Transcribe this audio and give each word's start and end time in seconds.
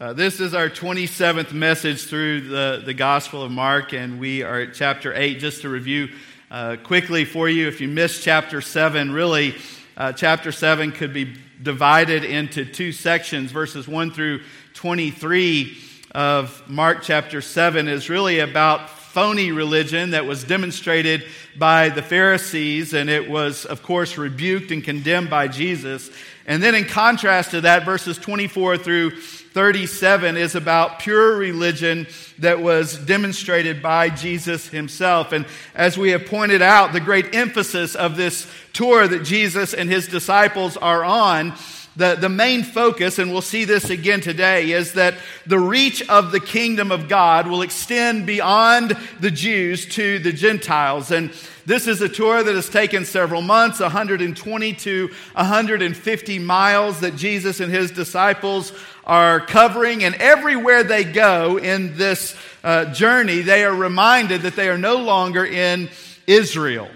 Uh, 0.00 0.12
this 0.12 0.40
is 0.40 0.54
our 0.54 0.68
27th 0.68 1.52
message 1.52 2.06
through 2.06 2.40
the, 2.40 2.82
the 2.84 2.92
Gospel 2.92 3.44
of 3.44 3.52
Mark, 3.52 3.92
and 3.92 4.18
we 4.18 4.42
are 4.42 4.62
at 4.62 4.74
chapter 4.74 5.14
8. 5.14 5.38
Just 5.38 5.62
to 5.62 5.68
review 5.68 6.08
uh, 6.50 6.74
quickly 6.82 7.24
for 7.24 7.48
you, 7.48 7.68
if 7.68 7.80
you 7.80 7.86
missed 7.86 8.20
chapter 8.20 8.60
7, 8.60 9.12
really, 9.12 9.54
uh, 9.96 10.10
chapter 10.12 10.50
7 10.50 10.90
could 10.90 11.12
be 11.12 11.36
divided 11.62 12.24
into 12.24 12.64
two 12.64 12.90
sections. 12.90 13.52
Verses 13.52 13.86
1 13.86 14.10
through 14.10 14.40
23 14.74 15.76
of 16.12 16.68
Mark 16.68 17.02
chapter 17.02 17.40
7 17.40 17.86
is 17.86 18.10
really 18.10 18.40
about 18.40 18.90
phony 18.90 19.52
religion 19.52 20.10
that 20.10 20.26
was 20.26 20.42
demonstrated 20.42 21.24
by 21.56 21.88
the 21.88 22.02
Pharisees, 22.02 22.94
and 22.94 23.08
it 23.08 23.30
was, 23.30 23.64
of 23.64 23.84
course, 23.84 24.18
rebuked 24.18 24.72
and 24.72 24.82
condemned 24.82 25.30
by 25.30 25.46
Jesus. 25.46 26.10
And 26.46 26.60
then, 26.60 26.74
in 26.74 26.84
contrast 26.86 27.52
to 27.52 27.60
that, 27.60 27.84
verses 27.84 28.18
24 28.18 28.78
through 28.78 29.12
37 29.54 30.36
is 30.36 30.56
about 30.56 30.98
pure 30.98 31.36
religion 31.36 32.08
that 32.40 32.60
was 32.60 32.98
demonstrated 32.98 33.80
by 33.80 34.10
Jesus 34.10 34.68
himself. 34.68 35.30
And 35.30 35.46
as 35.76 35.96
we 35.96 36.10
have 36.10 36.26
pointed 36.26 36.60
out, 36.60 36.92
the 36.92 36.98
great 36.98 37.36
emphasis 37.36 37.94
of 37.94 38.16
this 38.16 38.50
tour 38.72 39.06
that 39.06 39.22
Jesus 39.22 39.72
and 39.72 39.88
his 39.88 40.08
disciples 40.08 40.76
are 40.76 41.04
on 41.04 41.54
the, 41.96 42.16
the 42.16 42.28
main 42.28 42.64
focus, 42.64 43.20
and 43.20 43.30
we'll 43.30 43.42
see 43.42 43.64
this 43.64 43.88
again 43.88 44.20
today, 44.20 44.72
is 44.72 44.94
that 44.94 45.14
the 45.46 45.60
reach 45.60 46.06
of 46.08 46.32
the 46.32 46.40
kingdom 46.40 46.90
of 46.90 47.08
God 47.08 47.46
will 47.46 47.62
extend 47.62 48.26
beyond 48.26 48.98
the 49.20 49.30
Jews 49.30 49.86
to 49.94 50.18
the 50.18 50.32
Gentiles. 50.32 51.12
And 51.12 51.32
this 51.66 51.86
is 51.86 52.02
a 52.02 52.08
tour 52.08 52.42
that 52.42 52.54
has 52.54 52.68
taken 52.68 53.04
several 53.04 53.42
months, 53.42 53.78
120 53.78 54.72
to 54.72 55.08
150 55.34 56.38
miles 56.40 57.00
that 57.00 57.16
Jesus 57.16 57.60
and 57.60 57.72
his 57.72 57.92
disciples 57.92 58.72
are 59.06 59.40
covering. 59.40 60.04
And 60.04 60.14
everywhere 60.16 60.82
they 60.82 61.04
go 61.04 61.58
in 61.58 61.96
this 61.96 62.36
uh, 62.62 62.86
journey, 62.92 63.40
they 63.40 63.64
are 63.64 63.74
reminded 63.74 64.42
that 64.42 64.56
they 64.56 64.68
are 64.68 64.78
no 64.78 64.96
longer 64.96 65.44
in 65.44 65.88
Israel. 66.26 66.88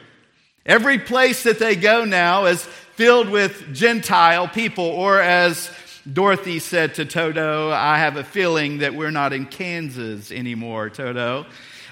Every 0.65 0.99
place 0.99 1.45
that 1.45 1.59
they 1.59 1.77
go 1.77 2.05
now 2.05 2.47
is 2.47 2.65
filled 2.65 3.29
with 3.29 3.75
Gentile 3.75 4.49
people, 4.49 4.85
or 4.85 5.21
as 5.21 5.71
Dorothy 6.11 6.59
said 6.59 6.95
to 6.95 7.05
Toto, 7.05 7.71
I 7.71 7.99
have 7.99 8.17
a 8.17 8.25
feeling 8.25 8.79
that 8.79 8.95
we're 8.95 9.11
not 9.11 9.33
in 9.33 9.47
Kansas 9.47 10.33
anymore, 10.33 10.91
Toto. 10.91 11.47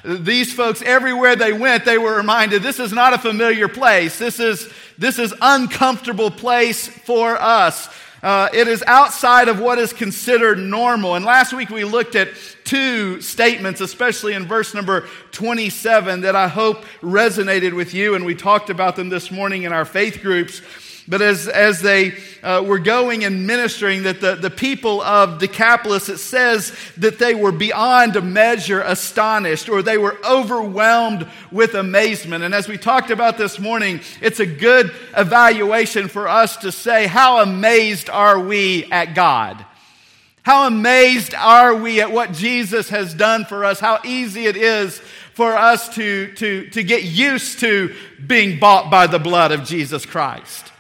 These 0.05 0.53
folks, 0.53 0.83
everywhere 0.83 1.37
they 1.37 1.53
went, 1.53 1.85
they 1.85 1.99
were 1.99 2.17
reminded 2.17 2.63
this 2.63 2.79
is 2.79 2.93
not 2.93 3.13
a 3.13 3.19
familiar 3.19 3.67
place. 3.67 4.19
This 4.19 4.39
is, 4.39 4.73
this 4.97 5.19
is 5.19 5.35
uncomfortable 5.41 6.31
place 6.31 6.87
for 6.87 7.35
us. 7.37 7.89
Uh, 8.23 8.49
it 8.53 8.67
is 8.67 8.83
outside 8.87 9.49
of 9.49 9.61
what 9.61 9.79
is 9.79 9.93
considered 9.93 10.59
normal. 10.59 11.15
And 11.15 11.25
last 11.25 11.53
week 11.53 11.71
we 11.71 11.85
looked 11.85 12.15
at 12.15 12.29
two 12.65 13.21
statements, 13.21 13.81
especially 13.81 14.33
in 14.33 14.47
verse 14.47 14.75
number 14.75 15.07
27, 15.33 16.23
that 16.23 16.35
I 16.35 16.49
hope 16.49 16.85
resonated 17.03 17.75
with 17.75 17.95
you. 17.95 18.15
And 18.15 18.25
we 18.25 18.35
talked 18.35 18.71
about 18.71 18.97
them 18.97 19.09
this 19.09 19.31
morning 19.31 19.65
in 19.65 19.73
our 19.73 19.85
faith 19.85 20.23
groups. 20.23 20.63
But 21.09 21.23
as, 21.23 21.47
as 21.47 21.83
they 21.83 22.15
uh, 22.43 22.65
were 22.67 22.81
going 22.81 23.25
and 23.25 23.47
ministering, 23.47 24.03
that 24.05 24.21
the, 24.21 24.35
the 24.35 24.51
people 24.51 25.01
of 25.03 25.39
Decapolis, 25.39 26.09
it 26.09 26.19
says 26.19 26.73
that 26.97 27.21
they 27.21 27.35
were 27.35 27.53
beyond 27.53 28.21
measure 28.35 28.81
astonished 28.81 29.69
or 29.69 29.83
they 29.83 29.99
were 29.99 30.19
overwhelmed 30.29 31.29
with 31.53 31.75
amazement. 31.75 32.43
And 32.43 32.53
as 32.53 32.67
we 32.67 32.77
talked 32.77 33.11
about 33.11 33.39
this 33.39 33.61
morning, 33.61 34.01
it's 34.21 34.41
a 34.41 34.47
good 34.47 34.93
evaluation 35.17 36.09
for 36.09 36.27
us 36.27 36.57
to 36.59 36.73
say, 36.73 37.07
how 37.07 37.41
amazed 37.41 38.11
are 38.11 38.41
we 38.41 38.91
at 38.91 39.15
God? 39.15 39.65
How 40.43 40.67
amazed 40.67 41.35
are 41.35 41.75
we 41.77 42.01
at 42.01 42.11
what 42.11 42.33
Jesus 42.33 42.89
has 42.89 43.15
done 43.15 43.45
for 43.45 43.65
us? 43.65 43.79
How 43.79 44.01
easy 44.05 44.47
it 44.47 44.57
is 44.57 44.99
for 45.35 45.55
us 45.55 45.89
to, 45.95 46.33
to, 46.35 46.69
to 46.71 46.83
get 46.83 47.05
used 47.05 47.61
to 47.61 47.95
being 48.27 48.59
bought 48.59 48.91
by 48.91 49.07
the 49.07 49.19
blood 49.21 49.53
of 49.53 49.65
Jesus 49.65 50.05
Christ 50.05 50.73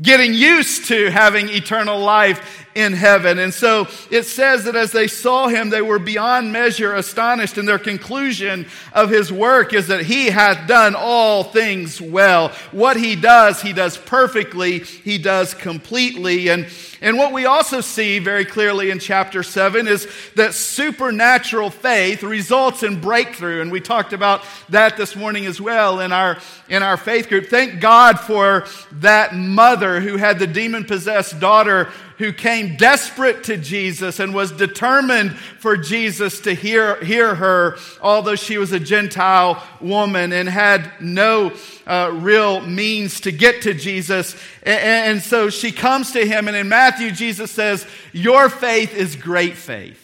getting 0.00 0.32
used 0.32 0.86
to 0.86 1.10
having 1.10 1.48
eternal 1.50 1.98
life 1.98 2.66
in 2.74 2.92
heaven. 2.92 3.38
And 3.38 3.52
so 3.52 3.86
it 4.10 4.24
says 4.24 4.64
that 4.64 4.76
as 4.76 4.92
they 4.92 5.06
saw 5.06 5.48
him, 5.48 5.70
they 5.70 5.82
were 5.82 5.98
beyond 5.98 6.52
measure 6.52 6.94
astonished. 6.94 7.58
And 7.58 7.68
their 7.68 7.78
conclusion 7.78 8.66
of 8.92 9.10
his 9.10 9.32
work 9.32 9.74
is 9.74 9.88
that 9.88 10.04
he 10.04 10.26
hath 10.26 10.66
done 10.66 10.94
all 10.96 11.44
things 11.44 12.00
well. 12.00 12.48
What 12.70 12.96
he 12.96 13.16
does, 13.16 13.60
he 13.60 13.72
does 13.72 13.96
perfectly, 13.96 14.80
he 14.80 15.18
does 15.18 15.54
completely. 15.54 16.48
And, 16.48 16.66
and 17.00 17.18
what 17.18 17.32
we 17.32 17.44
also 17.46 17.80
see 17.80 18.18
very 18.18 18.44
clearly 18.44 18.90
in 18.90 18.98
chapter 18.98 19.42
7 19.42 19.86
is 19.86 20.08
that 20.36 20.54
supernatural 20.54 21.70
faith 21.70 22.22
results 22.22 22.82
in 22.82 23.00
breakthrough. 23.00 23.60
And 23.60 23.70
we 23.70 23.80
talked 23.80 24.12
about 24.12 24.44
that 24.70 24.96
this 24.96 25.14
morning 25.14 25.46
as 25.46 25.60
well 25.60 26.00
in 26.00 26.12
our, 26.12 26.38
in 26.68 26.82
our 26.82 26.96
faith 26.96 27.28
group. 27.28 27.48
Thank 27.48 27.80
God 27.80 28.18
for 28.18 28.66
that 28.92 29.34
mother 29.34 30.00
who 30.00 30.16
had 30.16 30.38
the 30.38 30.46
demon 30.46 30.84
possessed 30.84 31.38
daughter 31.40 31.90
who 32.22 32.32
came 32.32 32.76
desperate 32.76 33.42
to 33.42 33.56
Jesus 33.56 34.20
and 34.20 34.32
was 34.32 34.52
determined 34.52 35.36
for 35.36 35.76
Jesus 35.76 36.38
to 36.42 36.54
hear, 36.54 37.02
hear 37.02 37.34
her, 37.34 37.76
although 38.00 38.36
she 38.36 38.58
was 38.58 38.70
a 38.70 38.78
Gentile 38.78 39.60
woman 39.80 40.32
and 40.32 40.48
had 40.48 40.88
no 41.00 41.52
uh, 41.84 42.12
real 42.14 42.60
means 42.60 43.22
to 43.22 43.32
get 43.32 43.62
to 43.62 43.74
Jesus. 43.74 44.36
And, 44.62 44.78
and 45.14 45.20
so 45.20 45.50
she 45.50 45.72
comes 45.72 46.12
to 46.12 46.24
him, 46.24 46.46
and 46.46 46.56
in 46.56 46.68
Matthew, 46.68 47.10
Jesus 47.10 47.50
says, 47.50 47.84
Your 48.12 48.48
faith 48.48 48.94
is 48.94 49.16
great 49.16 49.56
faith. 49.56 49.98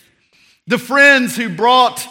The 0.66 0.78
friends 0.78 1.36
who 1.36 1.48
brought 1.48 2.04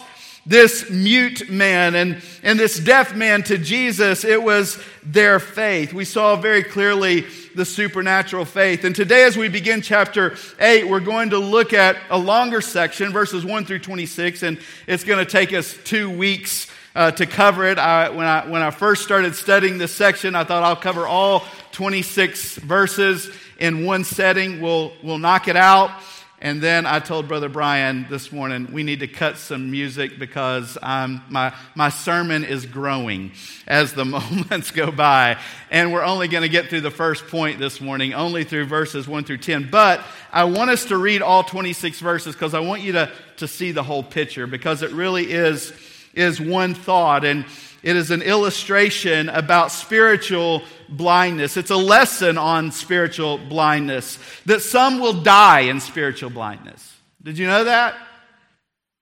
this 0.48 0.88
mute 0.88 1.50
man 1.50 1.94
and, 1.94 2.22
and 2.42 2.58
this 2.58 2.80
deaf 2.80 3.14
man 3.14 3.42
to 3.44 3.58
Jesus, 3.58 4.24
it 4.24 4.42
was 4.42 4.82
their 5.04 5.38
faith. 5.38 5.92
We 5.92 6.06
saw 6.06 6.36
very 6.36 6.62
clearly 6.62 7.26
the 7.54 7.66
supernatural 7.66 8.46
faith. 8.46 8.84
And 8.84 8.96
today, 8.96 9.24
as 9.24 9.36
we 9.36 9.48
begin 9.48 9.82
chapter 9.82 10.36
8, 10.58 10.88
we're 10.88 11.00
going 11.00 11.30
to 11.30 11.38
look 11.38 11.74
at 11.74 11.98
a 12.08 12.18
longer 12.18 12.62
section, 12.62 13.12
verses 13.12 13.44
1 13.44 13.66
through 13.66 13.80
26, 13.80 14.42
and 14.42 14.58
it's 14.86 15.04
going 15.04 15.22
to 15.22 15.30
take 15.30 15.52
us 15.52 15.76
two 15.84 16.10
weeks. 16.10 16.66
Uh, 16.94 17.12
to 17.12 17.26
cover 17.26 17.64
it. 17.64 17.78
I, 17.78 18.08
when, 18.08 18.26
I, 18.26 18.48
when 18.48 18.60
I 18.60 18.72
first 18.72 19.04
started 19.04 19.36
studying 19.36 19.78
this 19.78 19.94
section, 19.94 20.34
I 20.34 20.42
thought 20.42 20.64
I'll 20.64 20.74
cover 20.74 21.06
all 21.06 21.44
26 21.70 22.56
verses 22.56 23.30
in 23.60 23.84
one 23.84 24.02
setting. 24.02 24.60
We'll, 24.60 24.92
we'll 25.04 25.18
knock 25.18 25.46
it 25.46 25.54
out. 25.54 25.92
And 26.40 26.62
then 26.62 26.86
I 26.86 27.00
told 27.00 27.26
Brother 27.26 27.48
Brian 27.48 28.06
this 28.08 28.30
morning, 28.30 28.68
we 28.70 28.84
need 28.84 29.00
to 29.00 29.08
cut 29.08 29.38
some 29.38 29.72
music 29.72 30.20
because 30.20 30.78
my, 30.80 31.52
my 31.74 31.88
sermon 31.88 32.44
is 32.44 32.64
growing 32.64 33.32
as 33.66 33.92
the 33.92 34.04
moments 34.04 34.70
go 34.70 34.92
by. 34.92 35.40
And 35.68 35.92
we're 35.92 36.04
only 36.04 36.28
going 36.28 36.42
to 36.42 36.48
get 36.48 36.68
through 36.68 36.82
the 36.82 36.92
first 36.92 37.26
point 37.26 37.58
this 37.58 37.80
morning, 37.80 38.14
only 38.14 38.44
through 38.44 38.66
verses 38.66 39.08
1 39.08 39.24
through 39.24 39.38
10. 39.38 39.68
But 39.68 40.00
I 40.32 40.44
want 40.44 40.70
us 40.70 40.84
to 40.86 40.96
read 40.96 41.22
all 41.22 41.42
26 41.42 41.98
verses 41.98 42.36
because 42.36 42.54
I 42.54 42.60
want 42.60 42.82
you 42.82 42.92
to, 42.92 43.10
to 43.38 43.48
see 43.48 43.72
the 43.72 43.82
whole 43.82 44.04
picture 44.04 44.46
because 44.46 44.82
it 44.82 44.92
really 44.92 45.32
is, 45.32 45.72
is 46.14 46.40
one 46.40 46.74
thought. 46.74 47.24
And 47.24 47.46
it 47.82 47.96
is 47.96 48.12
an 48.12 48.22
illustration 48.22 49.28
about 49.28 49.72
spiritual 49.72 50.62
blindness. 50.88 51.56
It's 51.56 51.70
a 51.70 51.76
lesson 51.76 52.38
on 52.38 52.72
spiritual 52.72 53.38
blindness. 53.38 54.18
That 54.46 54.62
some 54.62 55.00
will 55.00 55.22
die 55.22 55.60
in 55.60 55.80
spiritual 55.80 56.30
blindness. 56.30 56.96
Did 57.22 57.38
you 57.38 57.46
know 57.46 57.64
that? 57.64 57.94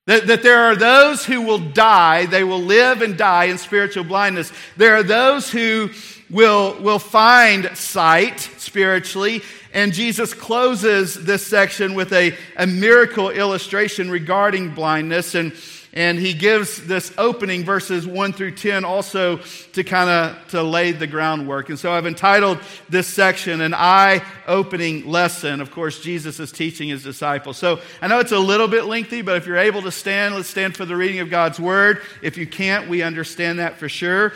That, 0.07 0.29
that 0.29 0.43
there 0.45 0.63
are 0.65 0.77
those 0.77 1.25
who 1.25 1.43
will 1.43 1.59
die, 1.59 2.27
they 2.27 2.45
will 2.45 2.61
live 2.61 3.03
and 3.03 3.17
die 3.17 3.47
in 3.47 3.59
spiritual 3.59 4.05
blindness. 4.05 4.53
There 4.77 4.95
are 4.95 5.03
those 5.03 5.51
who 5.51 5.91
will, 6.31 6.81
will 6.81 7.01
find 7.01 7.77
sight 7.77 8.39
spiritually. 8.39 9.43
And 9.75 9.93
Jesus 9.93 10.33
closes 10.33 11.15
this 11.15 11.45
section 11.45 11.95
with 11.95 12.13
a, 12.13 12.37
a 12.57 12.69
miracle 12.69 13.31
illustration 13.31 14.09
regarding 14.09 14.75
blindness. 14.75 15.35
And 15.35 15.53
and 15.96 16.19
he 16.19 16.34
gives 16.34 16.87
this 16.87 17.10
opening 17.16 17.64
verses 17.64 18.06
1 18.06 18.34
through 18.34 18.50
10 18.50 18.84
also 18.84 19.38
to 19.72 19.82
kind 19.82 20.10
of 20.10 20.48
to 20.48 20.62
lay 20.62 20.93
the 20.93 21.06
groundwork. 21.06 21.70
And 21.70 21.78
so 21.78 21.90
i've 21.90 22.06
entitled 22.06 22.58
this 22.88 23.08
section 23.08 23.62
an 23.62 23.75
eye-opening 23.75 25.06
lesson. 25.10 25.60
Of 25.60 25.72
course 25.72 26.00
jesus 26.00 26.38
is 26.38 26.52
teaching 26.52 26.90
his 26.90 27.02
disciples. 27.02 27.56
So 27.56 27.81
i 28.02 28.06
know 28.06 28.20
it's 28.20 28.32
a 28.32 28.38
little 28.38 28.69
bit 28.69 28.84
lengthy 28.84 29.22
but 29.22 29.37
if 29.37 29.46
you're 29.46 29.56
able 29.56 29.82
to 29.82 29.90
stand 29.90 30.34
let's 30.34 30.48
stand 30.48 30.76
for 30.76 30.84
the 30.84 30.94
reading 30.94 31.20
of 31.20 31.31
god's 31.31 31.58
word. 31.58 32.02
If 32.22 32.37
you 32.37 32.46
can't 32.46 32.88
we 32.88 33.02
understand 33.02 33.58
that 33.58 33.78
for 33.78 33.88
sure. 33.88 34.34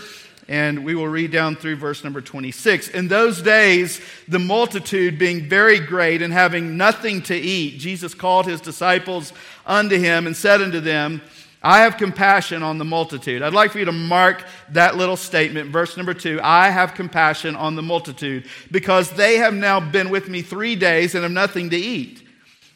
And 0.48 0.84
we 0.84 0.96
will 0.96 1.06
read 1.06 1.30
down 1.30 1.54
through 1.54 1.76
verse 1.76 2.02
number 2.02 2.20
26. 2.20 2.88
In 2.88 3.06
those 3.06 3.40
days, 3.40 4.00
the 4.26 4.40
multitude 4.40 5.16
being 5.16 5.48
very 5.48 5.78
great 5.78 6.22
and 6.22 6.32
having 6.32 6.76
nothing 6.76 7.22
to 7.22 7.36
eat, 7.36 7.78
Jesus 7.78 8.14
called 8.14 8.46
his 8.46 8.60
disciples 8.60 9.32
unto 9.64 9.96
him 9.96 10.26
and 10.26 10.36
said 10.36 10.60
unto 10.60 10.80
them, 10.80 11.22
I 11.62 11.80
have 11.80 11.98
compassion 11.98 12.62
on 12.62 12.78
the 12.78 12.86
multitude. 12.86 13.42
I'd 13.42 13.52
like 13.52 13.72
for 13.72 13.78
you 13.78 13.84
to 13.84 13.92
mark 13.92 14.44
that 14.70 14.96
little 14.96 15.16
statement, 15.16 15.70
verse 15.70 15.96
number 15.96 16.14
two. 16.14 16.40
I 16.42 16.70
have 16.70 16.94
compassion 16.94 17.54
on 17.54 17.76
the 17.76 17.82
multitude 17.82 18.46
because 18.70 19.10
they 19.10 19.36
have 19.36 19.52
now 19.52 19.78
been 19.78 20.08
with 20.08 20.28
me 20.28 20.40
three 20.40 20.74
days 20.74 21.14
and 21.14 21.22
have 21.22 21.32
nothing 21.32 21.70
to 21.70 21.76
eat. 21.76 22.22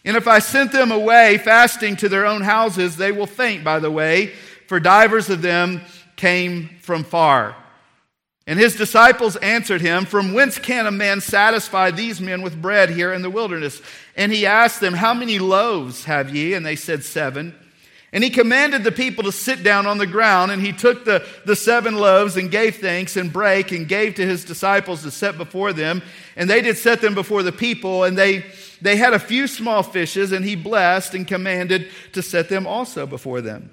And 0.05 0.19
if 0.19 0.29
I 0.29 0.39
sent 0.39 0.71
them 0.71 0.93
away 0.93 1.39
fasting 1.39 1.97
to 1.97 2.11
their 2.11 2.27
own 2.27 2.43
houses, 2.43 2.97
they 2.97 3.11
will 3.11 3.27
faint 3.27 3.65
by 3.65 3.79
the 3.79 3.91
way, 3.91 4.33
for 4.67 4.79
divers 4.79 5.31
of 5.31 5.41
them 5.41 5.81
came 6.17 6.69
from 6.83 7.05
far. 7.05 7.57
And 8.47 8.59
his 8.59 8.77
disciples 8.77 9.37
answered 9.37 9.81
him, 9.81 10.05
From 10.05 10.35
whence 10.35 10.59
can 10.59 10.87
a 10.87 10.91
man 10.91 11.23
satisfy 11.23 11.91
these 11.91 12.21
men 12.21 12.43
with 12.43 12.61
bread 12.61 12.91
here 12.91 13.15
in 13.15 13.23
the 13.23 13.31
wilderness? 13.31 13.81
And 14.17 14.31
he 14.31 14.45
asked 14.45 14.81
them, 14.81 14.93
How 14.93 15.15
many 15.15 15.39
loaves 15.39 16.05
have 16.05 16.35
ye? 16.35 16.53
And 16.53 16.67
they 16.67 16.77
said, 16.77 17.03
Seven. 17.03 17.55
And 18.15 18.25
he 18.25 18.31
commanded 18.31 18.85
the 18.85 18.93
people 18.93 19.25
to 19.25 19.33
sit 19.33 19.65
down 19.65 19.87
on 19.87 19.99
the 19.99 20.07
ground, 20.07 20.53
and 20.53 20.63
he 20.63 20.73
took 20.73 21.05
the, 21.05 21.27
the 21.45 21.57
seven 21.57 21.97
loaves 21.97 22.37
and 22.37 22.49
gave 22.51 22.77
thanks 22.77 23.17
and 23.17 23.33
brake 23.33 23.73
and 23.73 23.89
gave 23.89 24.15
to 24.15 24.25
his 24.25 24.45
disciples 24.45 25.03
to 25.03 25.11
set 25.11 25.37
before 25.37 25.73
them. 25.73 26.01
And 26.37 26.49
they 26.49 26.63
did 26.63 26.79
set 26.79 27.01
them 27.01 27.15
before 27.15 27.43
the 27.43 27.51
people, 27.51 28.05
and 28.05 28.17
they, 28.17 28.47
they 28.81 28.95
had 28.95 29.15
a 29.15 29.19
few 29.19 29.49
small 29.49 29.83
fishes, 29.83 30.31
and 30.31 30.45
he 30.45 30.55
blessed 30.55 31.15
and 31.15 31.27
commanded 31.27 31.91
to 32.13 32.23
set 32.23 32.49
them 32.49 32.69
also 32.69 33.05
before 33.05 33.41
them. 33.41 33.71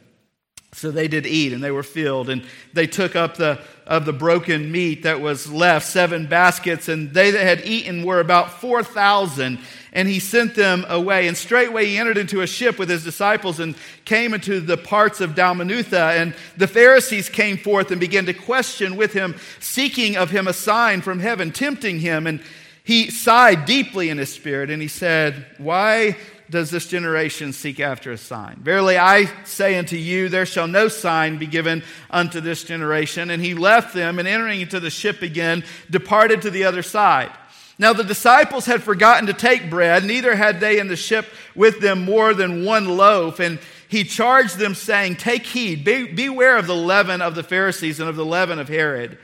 So 0.73 0.89
they 0.89 1.07
did 1.07 1.27
eat, 1.27 1.53
and 1.53 1.63
they 1.63 1.69
were 1.69 1.83
filled, 1.83 2.29
and 2.29 2.44
they 2.73 2.87
took 2.87 3.15
up 3.15 3.37
the 3.37 3.59
of 3.85 4.05
the 4.05 4.13
broken 4.13 4.71
meat 4.71 5.03
that 5.03 5.19
was 5.19 5.51
left, 5.51 5.85
seven 5.85 6.27
baskets, 6.27 6.87
and 6.87 7.13
they 7.13 7.31
that 7.31 7.44
had 7.44 7.65
eaten 7.65 8.05
were 8.05 8.21
about 8.21 8.61
four 8.61 8.83
thousand 8.83 9.59
and 9.93 10.07
he 10.07 10.19
sent 10.19 10.55
them 10.55 10.85
away. 10.88 11.27
And 11.27 11.35
straightway 11.35 11.85
he 11.85 11.97
entered 11.97 12.17
into 12.17 12.41
a 12.41 12.47
ship 12.47 12.79
with 12.79 12.89
his 12.89 13.03
disciples 13.03 13.59
and 13.59 13.75
came 14.05 14.33
into 14.33 14.59
the 14.59 14.77
parts 14.77 15.19
of 15.19 15.31
Dalmanutha. 15.31 16.17
And 16.21 16.33
the 16.55 16.67
Pharisees 16.67 17.29
came 17.29 17.57
forth 17.57 17.91
and 17.91 17.99
began 17.99 18.25
to 18.27 18.33
question 18.33 18.95
with 18.95 19.13
him, 19.13 19.35
seeking 19.59 20.15
of 20.15 20.31
him 20.31 20.47
a 20.47 20.53
sign 20.53 21.01
from 21.01 21.19
heaven, 21.19 21.51
tempting 21.51 21.99
him. 21.99 22.25
And 22.25 22.41
he 22.83 23.09
sighed 23.09 23.65
deeply 23.65 24.09
in 24.09 24.17
his 24.17 24.33
spirit, 24.33 24.69
and 24.69 24.81
he 24.81 24.88
said, 24.88 25.45
Why 25.57 26.17
does 26.49 26.71
this 26.71 26.87
generation 26.87 27.53
seek 27.53 27.79
after 27.79 28.11
a 28.11 28.17
sign? 28.17 28.57
Verily 28.61 28.97
I 28.97 29.25
say 29.45 29.77
unto 29.77 29.95
you, 29.95 30.27
there 30.27 30.45
shall 30.45 30.67
no 30.67 30.87
sign 30.87 31.37
be 31.37 31.47
given 31.47 31.83
unto 32.09 32.41
this 32.41 32.63
generation. 32.63 33.29
And 33.29 33.41
he 33.41 33.53
left 33.53 33.94
them, 33.94 34.19
and 34.19 34.27
entering 34.27 34.61
into 34.61 34.79
the 34.79 34.89
ship 34.89 35.21
again, 35.21 35.63
departed 35.89 36.41
to 36.44 36.49
the 36.49 36.63
other 36.63 36.81
side. 36.81 37.31
Now 37.81 37.94
the 37.94 38.04
disciples 38.04 38.68
had 38.68 38.83
forgotten 38.83 39.25
to 39.25 39.33
take 39.33 39.72
bread, 39.72 40.06
neither 40.06 40.36
had 40.36 40.60
they 40.60 40.78
in 40.78 40.88
the 40.88 40.95
ship 40.95 41.25
with 41.56 41.81
them 41.81 42.06
more 42.06 42.36
than 42.36 42.63
one 42.63 42.88
loaf. 42.88 43.39
And 43.39 43.57
he 43.88 44.04
charged 44.04 44.60
them, 44.60 44.75
saying, 44.75 45.16
Take 45.16 45.48
heed, 45.48 45.83
be, 45.83 46.06
beware 46.06 46.57
of 46.57 46.68
the 46.68 46.75
leaven 46.75 47.24
of 47.24 47.33
the 47.33 47.42
Pharisees 47.42 48.00
and 48.00 48.07
of 48.07 48.16
the 48.16 48.24
leaven 48.24 48.60
of 48.60 48.69
Herod. 48.69 49.18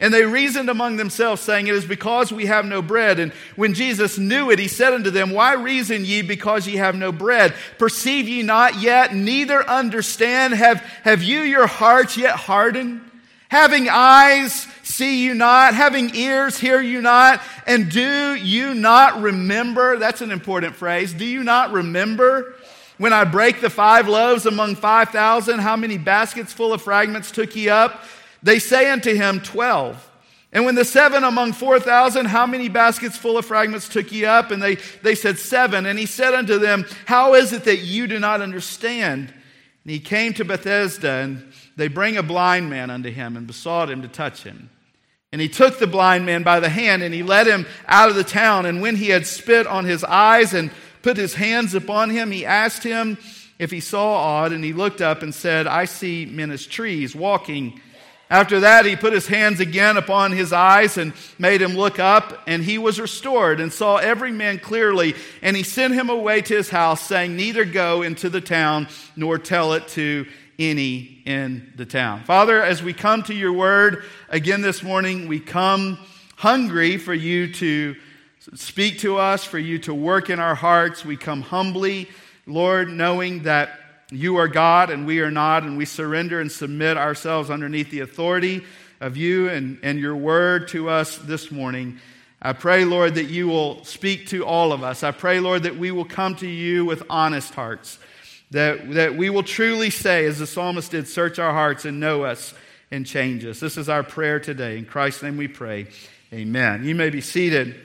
And 0.00 0.14
they 0.14 0.24
reasoned 0.24 0.70
among 0.70 0.96
themselves, 0.96 1.42
saying, 1.42 1.66
It 1.66 1.74
is 1.74 1.84
because 1.84 2.32
we 2.32 2.46
have 2.46 2.64
no 2.64 2.80
bread. 2.80 3.20
And 3.20 3.30
when 3.56 3.74
Jesus 3.74 4.16
knew 4.16 4.50
it, 4.50 4.58
he 4.58 4.68
said 4.68 4.94
unto 4.94 5.10
them, 5.10 5.32
Why 5.32 5.52
reason 5.52 6.06
ye 6.06 6.22
because 6.22 6.66
ye 6.66 6.76
have 6.76 6.96
no 6.96 7.12
bread? 7.12 7.52
Perceive 7.76 8.26
ye 8.26 8.42
not 8.42 8.80
yet, 8.80 9.14
neither 9.14 9.68
understand? 9.68 10.54
Have, 10.54 10.80
have 11.04 11.22
you 11.22 11.40
your 11.40 11.66
hearts 11.66 12.16
yet 12.16 12.36
hardened? 12.36 13.02
Having 13.48 13.88
eyes, 13.88 14.66
see 14.82 15.24
you 15.24 15.34
not? 15.34 15.74
Having 15.74 16.14
ears, 16.14 16.58
hear 16.58 16.80
you 16.80 17.00
not? 17.00 17.40
And 17.66 17.90
do 17.90 18.34
you 18.34 18.74
not 18.74 19.22
remember? 19.22 19.96
That's 19.96 20.20
an 20.20 20.30
important 20.30 20.76
phrase. 20.76 21.14
Do 21.14 21.24
you 21.24 21.42
not 21.42 21.72
remember 21.72 22.54
when 22.98 23.14
I 23.14 23.24
break 23.24 23.62
the 23.62 23.70
five 23.70 24.06
loaves 24.06 24.44
among 24.44 24.76
5,000? 24.76 25.60
How 25.60 25.76
many 25.76 25.96
baskets 25.96 26.52
full 26.52 26.74
of 26.74 26.82
fragments 26.82 27.30
took 27.30 27.56
ye 27.56 27.70
up? 27.70 28.04
They 28.42 28.58
say 28.58 28.90
unto 28.90 29.14
him, 29.14 29.40
Twelve. 29.40 30.04
And 30.52 30.64
when 30.64 30.74
the 30.74 30.84
seven 30.84 31.24
among 31.24 31.52
4,000, 31.52 32.24
how 32.26 32.46
many 32.46 32.68
baskets 32.68 33.18
full 33.18 33.36
of 33.36 33.44
fragments 33.44 33.86
took 33.86 34.10
ye 34.10 34.24
up? 34.24 34.50
And 34.50 34.62
they, 34.62 34.76
they 35.02 35.14
said, 35.14 35.38
Seven. 35.38 35.86
And 35.86 35.98
he 35.98 36.06
said 36.06 36.34
unto 36.34 36.58
them, 36.58 36.86
How 37.06 37.34
is 37.34 37.52
it 37.52 37.64
that 37.64 37.78
you 37.78 38.06
do 38.06 38.18
not 38.18 38.40
understand? 38.40 39.32
And 39.84 39.92
he 39.92 40.00
came 40.00 40.34
to 40.34 40.44
Bethsaida 40.44 41.10
and 41.10 41.52
they 41.78 41.88
bring 41.88 42.16
a 42.16 42.22
blind 42.22 42.68
man 42.68 42.90
unto 42.90 43.08
him 43.08 43.36
and 43.36 43.46
besought 43.46 43.88
him 43.88 44.02
to 44.02 44.08
touch 44.08 44.42
him. 44.42 44.68
And 45.30 45.40
he 45.40 45.48
took 45.48 45.78
the 45.78 45.86
blind 45.86 46.26
man 46.26 46.42
by 46.42 46.58
the 46.58 46.68
hand 46.68 47.02
and 47.02 47.14
he 47.14 47.22
led 47.22 47.46
him 47.46 47.66
out 47.86 48.08
of 48.08 48.16
the 48.16 48.24
town. 48.24 48.66
And 48.66 48.82
when 48.82 48.96
he 48.96 49.10
had 49.10 49.26
spit 49.26 49.66
on 49.66 49.84
his 49.84 50.02
eyes 50.02 50.54
and 50.54 50.70
put 51.02 51.16
his 51.16 51.34
hands 51.34 51.74
upon 51.74 52.10
him, 52.10 52.30
he 52.30 52.44
asked 52.44 52.82
him 52.82 53.16
if 53.58 53.70
he 53.70 53.80
saw 53.80 54.14
aught. 54.14 54.52
And 54.52 54.64
he 54.64 54.72
looked 54.72 55.00
up 55.00 55.22
and 55.22 55.34
said, 55.34 55.66
I 55.66 55.84
see 55.84 56.26
men 56.26 56.50
as 56.50 56.66
trees 56.66 57.14
walking. 57.14 57.80
After 58.30 58.60
that, 58.60 58.84
he 58.84 58.96
put 58.96 59.12
his 59.12 59.26
hands 59.26 59.60
again 59.60 59.96
upon 59.96 60.32
his 60.32 60.52
eyes 60.52 60.98
and 60.98 61.12
made 61.38 61.62
him 61.62 61.74
look 61.74 61.98
up, 61.98 62.42
and 62.46 62.62
he 62.62 62.76
was 62.76 63.00
restored 63.00 63.58
and 63.58 63.72
saw 63.72 63.96
every 63.96 64.32
man 64.32 64.58
clearly. 64.58 65.14
And 65.40 65.56
he 65.56 65.62
sent 65.62 65.94
him 65.94 66.10
away 66.10 66.42
to 66.42 66.54
his 66.54 66.68
house, 66.68 67.00
saying, 67.00 67.36
Neither 67.36 67.64
go 67.64 68.02
into 68.02 68.28
the 68.28 68.42
town 68.42 68.88
nor 69.16 69.38
tell 69.38 69.72
it 69.72 69.88
to 69.88 70.26
any 70.58 71.22
in 71.24 71.72
the 71.76 71.86
town. 71.86 72.24
Father, 72.24 72.62
as 72.62 72.82
we 72.82 72.92
come 72.92 73.22
to 73.24 73.34
your 73.34 73.52
word 73.52 74.04
again 74.28 74.60
this 74.60 74.82
morning, 74.82 75.28
we 75.28 75.38
come 75.38 75.98
hungry 76.36 76.96
for 76.96 77.14
you 77.14 77.52
to 77.54 77.94
speak 78.54 78.98
to 79.00 79.18
us, 79.18 79.44
for 79.44 79.58
you 79.58 79.78
to 79.80 79.94
work 79.94 80.30
in 80.30 80.40
our 80.40 80.54
hearts. 80.54 81.04
We 81.04 81.16
come 81.16 81.42
humbly, 81.42 82.08
Lord, 82.46 82.88
knowing 82.88 83.44
that 83.44 83.78
you 84.10 84.36
are 84.36 84.48
God 84.48 84.90
and 84.90 85.06
we 85.06 85.20
are 85.20 85.30
not, 85.30 85.64
and 85.64 85.76
we 85.76 85.84
surrender 85.84 86.40
and 86.40 86.50
submit 86.50 86.96
ourselves 86.96 87.50
underneath 87.50 87.90
the 87.90 88.00
authority 88.00 88.64
of 89.00 89.16
you 89.16 89.48
and, 89.50 89.78
and 89.82 89.98
your 89.98 90.16
word 90.16 90.68
to 90.68 90.88
us 90.88 91.18
this 91.18 91.50
morning. 91.52 91.98
I 92.40 92.52
pray, 92.52 92.84
Lord, 92.84 93.16
that 93.16 93.24
you 93.24 93.48
will 93.48 93.84
speak 93.84 94.28
to 94.28 94.44
all 94.46 94.72
of 94.72 94.82
us. 94.82 95.02
I 95.02 95.10
pray, 95.10 95.40
Lord, 95.40 95.64
that 95.64 95.76
we 95.76 95.90
will 95.90 96.04
come 96.04 96.36
to 96.36 96.46
you 96.46 96.84
with 96.84 97.02
honest 97.10 97.54
hearts. 97.54 97.98
That, 98.50 98.92
that 98.92 99.16
we 99.16 99.28
will 99.28 99.42
truly 99.42 99.90
say, 99.90 100.24
as 100.24 100.38
the 100.38 100.46
psalmist 100.46 100.90
did, 100.90 101.06
search 101.06 101.38
our 101.38 101.52
hearts 101.52 101.84
and 101.84 102.00
know 102.00 102.24
us 102.24 102.54
and 102.90 103.04
change 103.04 103.44
us. 103.44 103.60
This 103.60 103.76
is 103.76 103.88
our 103.88 104.02
prayer 104.02 104.40
today. 104.40 104.78
In 104.78 104.86
Christ's 104.86 105.22
name 105.22 105.36
we 105.36 105.48
pray. 105.48 105.88
Amen. 106.32 106.84
You 106.84 106.94
may 106.94 107.10
be 107.10 107.20
seated. 107.20 107.78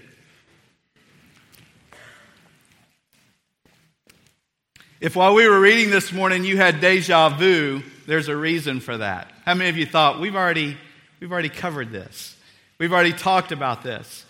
If 5.01 5.18
while 5.18 5.33
we 5.33 5.48
were 5.50 5.60
reading 5.60 5.89
this 5.89 6.13
morning 6.13 6.45
you 6.45 6.56
had 6.56 6.80
deja 6.80 7.27
vu, 7.27 7.83
there's 8.07 8.30
a 8.30 8.38
reason 8.38 8.80
for 8.80 8.98
that. 8.98 9.30
How 9.44 9.54
many 9.54 9.69
of 9.69 9.75
you 9.75 9.86
thought 9.86 10.21
we've 10.21 10.36
already, 10.36 10.77
we've 11.19 11.31
already 11.31 11.50
covered 11.50 11.92
this? 11.92 12.38
We've 12.77 12.94
already 12.94 13.12
talked 13.12 13.51
about 13.51 13.83
this. 13.83 14.25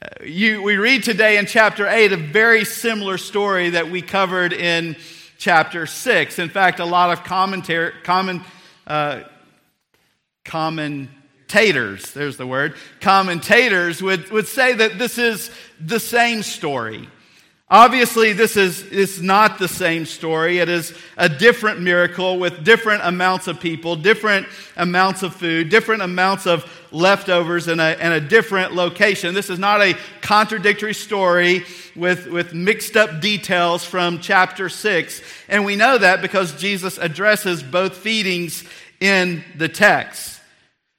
Uh, 0.00 0.24
you, 0.24 0.62
we 0.62 0.76
read 0.76 1.04
today 1.04 1.36
in 1.36 1.44
chapter 1.44 1.86
8 1.86 2.12
a 2.12 2.16
very 2.16 2.64
similar 2.64 3.18
story 3.18 3.70
that 3.70 3.90
we 3.90 4.00
covered 4.00 4.54
in 4.54 4.96
chapter 5.44 5.84
6. 5.84 6.38
In 6.38 6.48
fact, 6.48 6.80
a 6.80 6.86
lot 6.86 7.10
of 7.10 7.22
commentary, 7.22 7.92
common, 8.02 8.42
uh, 8.86 9.20
commentators, 10.42 12.12
there's 12.12 12.38
the 12.38 12.46
word, 12.46 12.74
commentators 13.02 14.00
would, 14.00 14.30
would 14.30 14.46
say 14.46 14.72
that 14.72 14.98
this 14.98 15.18
is 15.18 15.50
the 15.78 16.00
same 16.00 16.42
story. 16.42 17.10
Obviously, 17.70 18.34
this 18.34 18.58
is, 18.58 18.82
is 18.88 19.22
not 19.22 19.58
the 19.58 19.68
same 19.68 20.04
story. 20.04 20.58
It 20.58 20.68
is 20.68 20.94
a 21.16 21.30
different 21.30 21.80
miracle 21.80 22.38
with 22.38 22.62
different 22.62 23.02
amounts 23.04 23.48
of 23.48 23.58
people, 23.58 23.96
different 23.96 24.46
amounts 24.76 25.22
of 25.22 25.34
food, 25.34 25.70
different 25.70 26.02
amounts 26.02 26.46
of 26.46 26.70
leftovers, 26.92 27.66
and 27.66 27.80
a, 27.80 28.00
and 28.02 28.12
a 28.12 28.20
different 28.20 28.74
location. 28.74 29.32
This 29.32 29.48
is 29.48 29.58
not 29.58 29.80
a 29.80 29.96
contradictory 30.20 30.92
story 30.92 31.64
with, 31.96 32.26
with 32.26 32.52
mixed 32.52 32.98
up 32.98 33.22
details 33.22 33.82
from 33.82 34.20
chapter 34.20 34.68
6. 34.68 35.22
And 35.48 35.64
we 35.64 35.74
know 35.74 35.96
that 35.96 36.20
because 36.20 36.60
Jesus 36.60 36.98
addresses 36.98 37.62
both 37.62 37.96
feedings 37.96 38.62
in 39.00 39.42
the 39.56 39.70
text. 39.70 40.38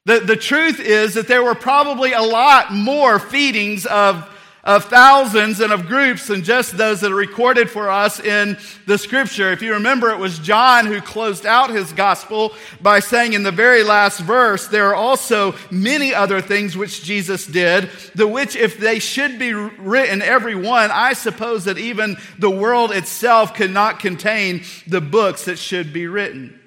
The, 0.05 0.19
the 0.19 0.35
truth 0.35 0.79
is 0.79 1.13
that 1.13 1.27
there 1.27 1.43
were 1.43 1.55
probably 1.55 2.13
a 2.13 2.21
lot 2.21 2.73
more 2.73 3.19
feedings 3.19 3.85
of 3.85 4.31
of 4.65 4.85
thousands 4.85 5.59
and 5.59 5.71
of 5.71 5.85
groups 5.85 6.27
than 6.27 6.43
just 6.43 6.75
those 6.75 7.01
that 7.01 7.11
are 7.11 7.15
recorded 7.15 7.69
for 7.69 7.89
us 7.89 8.19
in 8.19 8.57
the 8.87 8.97
scripture. 8.97 9.51
If 9.51 9.61
you 9.61 9.73
remember, 9.73 10.09
it 10.09 10.17
was 10.17 10.39
John 10.39 10.87
who 10.87 11.01
closed 11.01 11.45
out 11.45 11.69
his 11.69 11.93
gospel 11.93 12.53
by 12.81 12.99
saying 12.99 13.33
in 13.33 13.43
the 13.43 13.51
very 13.51 13.83
last 13.83 14.19
verse, 14.21 14.67
there 14.67 14.87
are 14.89 14.95
also 14.95 15.53
many 15.69 16.13
other 16.13 16.41
things 16.41 16.75
which 16.75 17.03
Jesus 17.03 17.45
did, 17.45 17.89
the 18.15 18.27
which 18.27 18.55
if 18.55 18.79
they 18.79 18.97
should 18.97 19.37
be 19.37 19.53
written, 19.53 20.21
every 20.23 20.55
one, 20.55 20.89
I 20.91 21.13
suppose 21.13 21.65
that 21.65 21.77
even 21.77 22.17
the 22.39 22.49
world 22.49 22.91
itself 22.91 23.53
could 23.53 23.71
not 23.71 23.99
contain 23.99 24.63
the 24.87 25.01
books 25.01 25.45
that 25.45 25.59
should 25.59 25.93
be 25.93 26.07
written. 26.07 26.59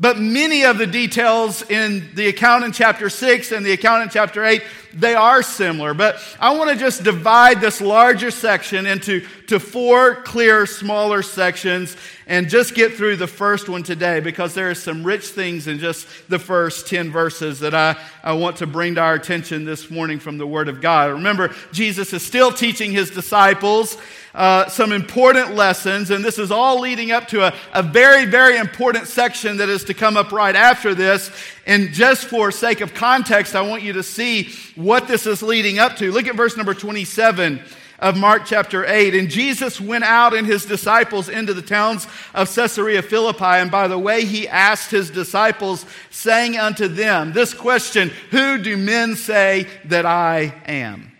But 0.00 0.16
many 0.16 0.64
of 0.64 0.78
the 0.78 0.86
details 0.86 1.68
in 1.68 2.14
the 2.14 2.28
account 2.28 2.64
in 2.64 2.70
chapter 2.70 3.10
6 3.10 3.50
and 3.50 3.66
the 3.66 3.72
account 3.72 4.04
in 4.04 4.08
chapter 4.10 4.44
8, 4.44 4.62
they 4.94 5.16
are 5.16 5.42
similar. 5.42 5.92
But 5.92 6.22
I 6.38 6.56
want 6.56 6.70
to 6.70 6.76
just 6.76 7.02
divide 7.02 7.60
this 7.60 7.80
larger 7.80 8.30
section 8.30 8.86
into 8.86 9.26
to 9.48 9.58
four 9.58 10.22
clear, 10.22 10.66
smaller 10.66 11.22
sections 11.22 11.96
and 12.28 12.48
just 12.48 12.76
get 12.76 12.94
through 12.94 13.16
the 13.16 13.26
first 13.26 13.68
one 13.68 13.82
today 13.82 14.20
because 14.20 14.54
there 14.54 14.70
are 14.70 14.74
some 14.74 15.02
rich 15.02 15.28
things 15.28 15.66
in 15.66 15.80
just 15.80 16.06
the 16.28 16.38
first 16.38 16.86
10 16.86 17.10
verses 17.10 17.58
that 17.60 17.74
I, 17.74 17.96
I 18.22 18.34
want 18.34 18.58
to 18.58 18.68
bring 18.68 18.94
to 18.96 19.00
our 19.00 19.14
attention 19.14 19.64
this 19.64 19.90
morning 19.90 20.20
from 20.20 20.38
the 20.38 20.46
Word 20.46 20.68
of 20.68 20.80
God. 20.80 21.10
Remember, 21.10 21.52
Jesus 21.72 22.12
is 22.12 22.22
still 22.22 22.52
teaching 22.52 22.92
his 22.92 23.10
disciples 23.10 23.96
uh, 24.34 24.68
some 24.68 24.92
important 24.92 25.54
lessons, 25.54 26.10
and 26.10 26.24
this 26.24 26.38
is 26.38 26.50
all 26.50 26.80
leading 26.80 27.10
up 27.10 27.28
to 27.28 27.46
a, 27.46 27.54
a 27.72 27.82
very, 27.82 28.24
very 28.24 28.56
important 28.56 29.06
section 29.06 29.56
that 29.58 29.68
is 29.68 29.84
to 29.84 29.94
come 29.94 30.16
up 30.16 30.32
right 30.32 30.54
after 30.54 30.94
this. 30.94 31.30
And 31.66 31.92
just 31.92 32.26
for 32.26 32.50
sake 32.50 32.80
of 32.80 32.94
context, 32.94 33.54
I 33.54 33.62
want 33.62 33.82
you 33.82 33.94
to 33.94 34.02
see 34.02 34.50
what 34.74 35.08
this 35.08 35.26
is 35.26 35.42
leading 35.42 35.78
up 35.78 35.96
to. 35.96 36.12
Look 36.12 36.26
at 36.26 36.36
verse 36.36 36.56
number 36.56 36.74
27 36.74 37.60
of 37.98 38.16
Mark 38.16 38.42
chapter 38.46 38.86
8. 38.86 39.14
And 39.14 39.28
Jesus 39.28 39.80
went 39.80 40.04
out 40.04 40.34
and 40.34 40.46
his 40.46 40.64
disciples 40.64 41.28
into 41.28 41.52
the 41.52 41.62
towns 41.62 42.06
of 42.34 42.52
Caesarea 42.54 43.02
Philippi. 43.02 43.44
And 43.44 43.70
by 43.70 43.88
the 43.88 43.98
way, 43.98 44.24
he 44.24 44.48
asked 44.48 44.90
his 44.90 45.10
disciples, 45.10 45.84
saying 46.10 46.56
unto 46.56 46.88
them, 46.88 47.32
This 47.32 47.54
question, 47.54 48.10
Who 48.30 48.58
do 48.58 48.76
men 48.76 49.16
say 49.16 49.66
that 49.86 50.06
I 50.06 50.54
am? 50.66 51.12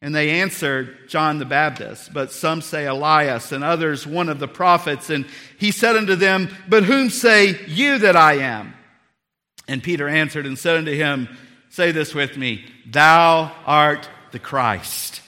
And 0.00 0.14
they 0.14 0.40
answered, 0.40 1.08
John 1.08 1.38
the 1.38 1.44
Baptist, 1.44 2.12
but 2.12 2.30
some 2.30 2.62
say 2.62 2.86
Elias, 2.86 3.50
and 3.50 3.64
others 3.64 4.06
one 4.06 4.28
of 4.28 4.38
the 4.38 4.46
prophets. 4.46 5.10
And 5.10 5.26
he 5.58 5.72
said 5.72 5.96
unto 5.96 6.14
them, 6.14 6.54
But 6.68 6.84
whom 6.84 7.10
say 7.10 7.64
you 7.66 7.98
that 7.98 8.14
I 8.14 8.34
am? 8.34 8.74
And 9.66 9.82
Peter 9.82 10.08
answered 10.08 10.46
and 10.46 10.58
said 10.58 10.76
unto 10.76 10.94
him, 10.94 11.28
Say 11.70 11.90
this 11.90 12.14
with 12.14 12.36
me, 12.36 12.64
Thou 12.86 13.52
art 13.66 14.08
the 14.30 14.38
Christ. 14.38 15.20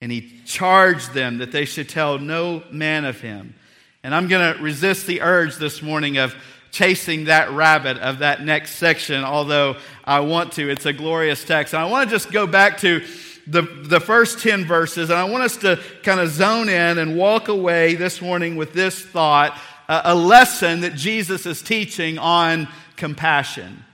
And 0.00 0.12
he 0.12 0.40
charged 0.44 1.12
them 1.12 1.38
that 1.38 1.52
they 1.52 1.64
should 1.64 1.88
tell 1.88 2.18
no 2.18 2.62
man 2.70 3.04
of 3.04 3.20
him. 3.20 3.54
And 4.02 4.14
I'm 4.14 4.28
going 4.28 4.54
to 4.54 4.62
resist 4.62 5.06
the 5.06 5.20
urge 5.20 5.56
this 5.56 5.82
morning 5.82 6.18
of 6.18 6.34
chasing 6.70 7.24
that 7.24 7.50
rabbit 7.50 7.98
of 7.98 8.18
that 8.18 8.44
next 8.44 8.76
section, 8.76 9.24
although 9.24 9.76
I 10.04 10.20
want 10.20 10.52
to. 10.52 10.70
It's 10.70 10.86
a 10.86 10.92
glorious 10.92 11.44
text. 11.44 11.74
And 11.74 11.82
I 11.82 11.86
want 11.86 12.08
to 12.08 12.14
just 12.14 12.30
go 12.30 12.46
back 12.46 12.78
to 12.78 13.04
the, 13.46 13.62
the 13.62 14.00
first 14.00 14.40
10 14.40 14.64
verses, 14.64 15.10
and 15.10 15.18
I 15.18 15.24
want 15.24 15.44
us 15.44 15.56
to 15.58 15.80
kind 16.02 16.20
of 16.20 16.30
zone 16.30 16.68
in 16.68 16.98
and 16.98 17.16
walk 17.16 17.48
away 17.48 17.94
this 17.94 18.20
morning 18.20 18.56
with 18.56 18.72
this 18.72 19.00
thought 19.00 19.58
a 19.88 20.14
lesson 20.14 20.80
that 20.80 20.94
Jesus 20.94 21.46
is 21.46 21.62
teaching 21.62 22.18
on 22.18 22.68
compassion. 22.96 23.84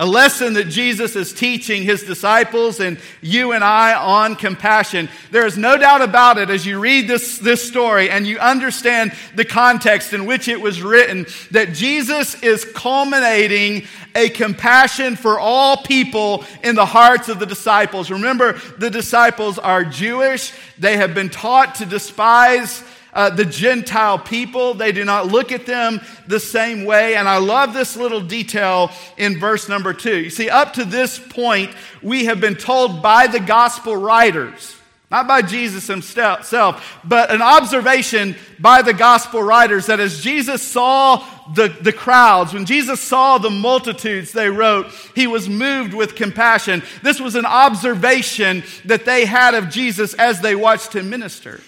A 0.00 0.06
lesson 0.06 0.52
that 0.54 0.68
Jesus 0.68 1.16
is 1.16 1.32
teaching 1.32 1.82
his 1.82 2.04
disciples 2.04 2.78
and 2.78 3.00
you 3.20 3.50
and 3.50 3.64
I 3.64 3.94
on 3.94 4.36
compassion. 4.36 5.08
There 5.32 5.44
is 5.44 5.58
no 5.58 5.76
doubt 5.76 6.02
about 6.02 6.38
it 6.38 6.50
as 6.50 6.64
you 6.64 6.78
read 6.78 7.08
this, 7.08 7.38
this 7.38 7.66
story 7.66 8.08
and 8.08 8.24
you 8.24 8.38
understand 8.38 9.12
the 9.34 9.44
context 9.44 10.12
in 10.12 10.24
which 10.24 10.46
it 10.46 10.60
was 10.60 10.82
written 10.82 11.26
that 11.50 11.72
Jesus 11.72 12.40
is 12.44 12.64
culminating 12.64 13.88
a 14.14 14.28
compassion 14.28 15.16
for 15.16 15.40
all 15.40 15.78
people 15.78 16.44
in 16.62 16.76
the 16.76 16.86
hearts 16.86 17.28
of 17.28 17.40
the 17.40 17.46
disciples. 17.46 18.08
Remember, 18.08 18.52
the 18.78 18.90
disciples 18.90 19.58
are 19.58 19.84
Jewish. 19.84 20.52
They 20.78 20.96
have 20.96 21.12
been 21.12 21.28
taught 21.28 21.76
to 21.76 21.86
despise 21.86 22.84
uh, 23.12 23.30
the 23.30 23.44
Gentile 23.44 24.18
people. 24.18 24.74
They 24.74 24.92
do 24.92 25.04
not 25.04 25.26
look 25.26 25.52
at 25.52 25.66
them 25.66 26.00
the 26.26 26.40
same 26.40 26.84
way. 26.84 27.16
And 27.16 27.28
I 27.28 27.38
love 27.38 27.74
this 27.74 27.96
little 27.96 28.20
detail 28.20 28.90
in 29.16 29.38
verse 29.38 29.68
number 29.68 29.92
two. 29.92 30.18
You 30.18 30.30
see, 30.30 30.50
up 30.50 30.74
to 30.74 30.84
this 30.84 31.18
point, 31.18 31.70
we 32.02 32.26
have 32.26 32.40
been 32.40 32.56
told 32.56 33.02
by 33.02 33.26
the 33.26 33.40
gospel 33.40 33.96
writers, 33.96 34.76
not 35.10 35.26
by 35.26 35.40
Jesus 35.40 35.86
himself, 35.86 37.00
but 37.02 37.30
an 37.30 37.40
observation 37.40 38.36
by 38.58 38.82
the 38.82 38.92
gospel 38.92 39.42
writers 39.42 39.86
that 39.86 40.00
as 40.00 40.20
Jesus 40.20 40.62
saw 40.62 41.24
the, 41.54 41.68
the 41.80 41.94
crowds, 41.94 42.52
when 42.52 42.66
Jesus 42.66 43.00
saw 43.00 43.38
the 43.38 43.48
multitudes, 43.48 44.32
they 44.32 44.50
wrote, 44.50 44.88
he 45.14 45.26
was 45.26 45.48
moved 45.48 45.94
with 45.94 46.14
compassion. 46.14 46.82
This 47.02 47.20
was 47.20 47.36
an 47.36 47.46
observation 47.46 48.62
that 48.84 49.06
they 49.06 49.24
had 49.24 49.54
of 49.54 49.70
Jesus 49.70 50.12
as 50.12 50.42
they 50.42 50.54
watched 50.54 50.94
him 50.94 51.08
minister. 51.08 51.60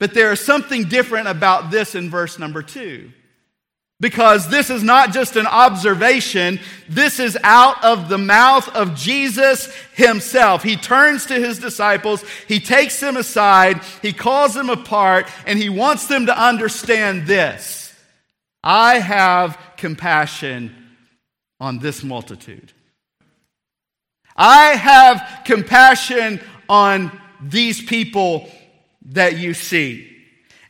But 0.00 0.14
there 0.14 0.32
is 0.32 0.40
something 0.40 0.84
different 0.84 1.28
about 1.28 1.70
this 1.70 1.94
in 1.94 2.10
verse 2.10 2.38
number 2.38 2.62
two. 2.62 3.12
Because 4.00 4.48
this 4.48 4.70
is 4.70 4.82
not 4.82 5.12
just 5.12 5.36
an 5.36 5.46
observation, 5.46 6.58
this 6.88 7.20
is 7.20 7.36
out 7.44 7.84
of 7.84 8.08
the 8.08 8.16
mouth 8.16 8.66
of 8.74 8.94
Jesus 8.94 9.70
himself. 9.92 10.62
He 10.62 10.76
turns 10.76 11.26
to 11.26 11.34
his 11.34 11.58
disciples, 11.58 12.24
he 12.48 12.60
takes 12.60 12.98
them 12.98 13.18
aside, 13.18 13.82
he 14.00 14.14
calls 14.14 14.54
them 14.54 14.70
apart, 14.70 15.28
and 15.46 15.58
he 15.58 15.68
wants 15.68 16.06
them 16.06 16.26
to 16.26 16.42
understand 16.42 17.26
this 17.26 17.94
I 18.64 19.00
have 19.00 19.58
compassion 19.76 20.74
on 21.60 21.78
this 21.78 22.02
multitude. 22.02 22.72
I 24.34 24.76
have 24.76 25.42
compassion 25.44 26.40
on 26.70 27.12
these 27.42 27.82
people 27.82 28.50
that 29.10 29.38
you 29.38 29.54
see. 29.54 30.06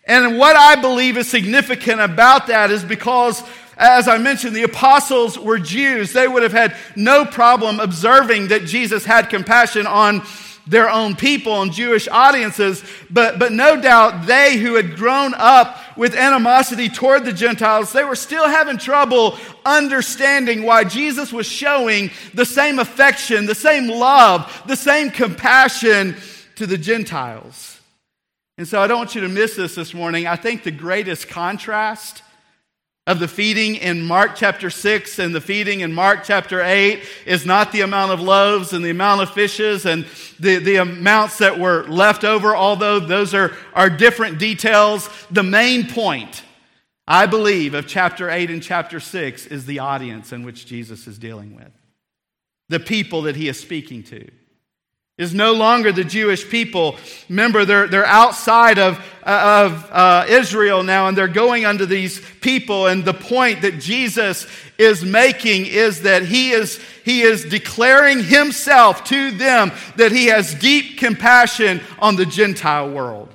And 0.05 0.39
what 0.39 0.57
I 0.57 0.77
believe 0.77 1.17
is 1.17 1.29
significant 1.29 2.01
about 2.01 2.49
that 2.49 2.71
is 2.71 2.83
because, 2.83 3.43
as 3.77 4.09
I 4.09 4.19
mentioned, 4.19 4.57
the 4.57 4.65
apostles 4.65 5.39
were 5.39 5.59
Jews. 5.59 6.13
They 6.13 6.27
would 6.27 6.43
have 6.43 6.53
had 6.53 6.75
no 6.97 7.25
problem 7.25 7.81
observing 7.81 8.49
that 8.49 8.65
Jesus 8.65 9.05
had 9.05 9.31
compassion 9.31 9.87
on 9.87 10.23
their 10.67 10.89
own 10.89 11.17
people 11.17 11.63
and 11.63 11.73
Jewish 11.73 12.07
audiences, 12.09 12.85
but, 13.11 13.39
but 13.39 13.53
no 13.53 13.81
doubt 13.81 14.27
they 14.27 14.57
who 14.57 14.75
had 14.75 14.95
grown 14.95 15.35
up 15.35 15.77
with 15.97 16.15
animosity 16.15 16.89
toward 16.89 17.25
the 17.25 17.33
Gentiles, 17.33 17.93
they 17.93 18.05
were 18.05 18.15
still 18.15 18.47
having 18.47 18.79
trouble 18.79 19.37
understanding 19.65 20.63
why 20.63 20.85
Jesus 20.85 21.33
was 21.33 21.47
showing 21.47 22.11
the 22.35 22.45
same 22.45 22.79
affection, 22.79 23.47
the 23.47 23.55
same 23.55 23.89
love, 23.89 24.63
the 24.67 24.77
same 24.77 25.11
compassion 25.11 26.17
to 26.57 26.67
the 26.67 26.79
Gentiles. 26.79 27.70
And 28.61 28.69
so 28.69 28.79
I 28.79 28.87
don't 28.87 28.99
want 28.99 29.15
you 29.15 29.23
to 29.23 29.29
miss 29.31 29.57
this 29.57 29.75
this 29.75 29.95
morning. 29.95 30.27
I 30.27 30.37
think 30.37 30.65
the 30.65 30.71
greatest 30.71 31.29
contrast 31.29 32.23
of 33.07 33.19
the 33.19 33.27
feeding 33.27 33.77
in 33.77 34.03
Mark 34.03 34.33
chapter 34.37 34.69
6 34.69 35.19
and 35.19 35.35
the 35.35 35.41
feeding 35.41 35.81
in 35.81 35.95
Mark 35.95 36.25
chapter 36.25 36.61
8 36.61 37.03
is 37.25 37.47
not 37.47 37.73
the 37.73 37.81
amount 37.81 38.13
of 38.13 38.21
loaves 38.21 38.75
and 38.75 38.85
the 38.85 38.91
amount 38.91 39.23
of 39.23 39.31
fishes 39.31 39.87
and 39.87 40.05
the, 40.39 40.57
the 40.57 40.77
amounts 40.77 41.39
that 41.39 41.59
were 41.59 41.85
left 41.85 42.23
over, 42.23 42.55
although 42.55 43.01
those 43.01 43.33
are, 43.33 43.57
are 43.73 43.89
different 43.89 44.39
details. 44.39 45.09
The 45.31 45.43
main 45.43 45.89
point, 45.89 46.43
I 47.09 47.25
believe, 47.25 47.73
of 47.73 47.87
chapter 47.87 48.29
8 48.29 48.51
and 48.51 48.63
chapter 48.63 49.01
6 49.01 49.47
is 49.47 49.65
the 49.65 49.79
audience 49.79 50.35
in 50.35 50.45
which 50.45 50.67
Jesus 50.67 51.07
is 51.07 51.19
dealing 51.19 51.57
with, 51.57 51.73
the 52.69 52.79
people 52.79 53.23
that 53.23 53.37
he 53.37 53.49
is 53.49 53.59
speaking 53.59 54.03
to 54.03 54.31
is 55.21 55.35
no 55.35 55.53
longer 55.53 55.93
the 55.93 56.03
Jewish 56.03 56.49
people. 56.49 56.97
Remember, 57.29 57.67
they're, 57.67 57.87
they're 57.87 58.07
outside 58.07 58.79
of, 58.79 58.99
uh, 59.23 59.69
of 59.69 59.91
uh, 59.93 60.25
Israel 60.27 60.83
now, 60.83 61.09
and 61.09 61.17
they're 61.17 61.29
going 61.29 61.67
under 61.67 61.85
these 61.85 62.23
people. 62.41 62.87
And 62.87 63.05
the 63.05 63.13
point 63.13 63.61
that 63.61 63.79
Jesus 63.79 64.47
is 64.79 65.05
making 65.05 65.67
is 65.67 66.03
that 66.03 66.23
he 66.23 66.53
is, 66.53 66.81
he 67.05 67.21
is 67.21 67.45
declaring 67.45 68.25
himself 68.25 69.05
to 69.05 69.31
them 69.33 69.73
that 69.97 70.11
he 70.11 70.29
has 70.29 70.55
deep 70.55 70.99
compassion 70.99 71.83
on 71.99 72.17
the 72.17 72.25
Gentile 72.25 72.91
world. 72.91 73.29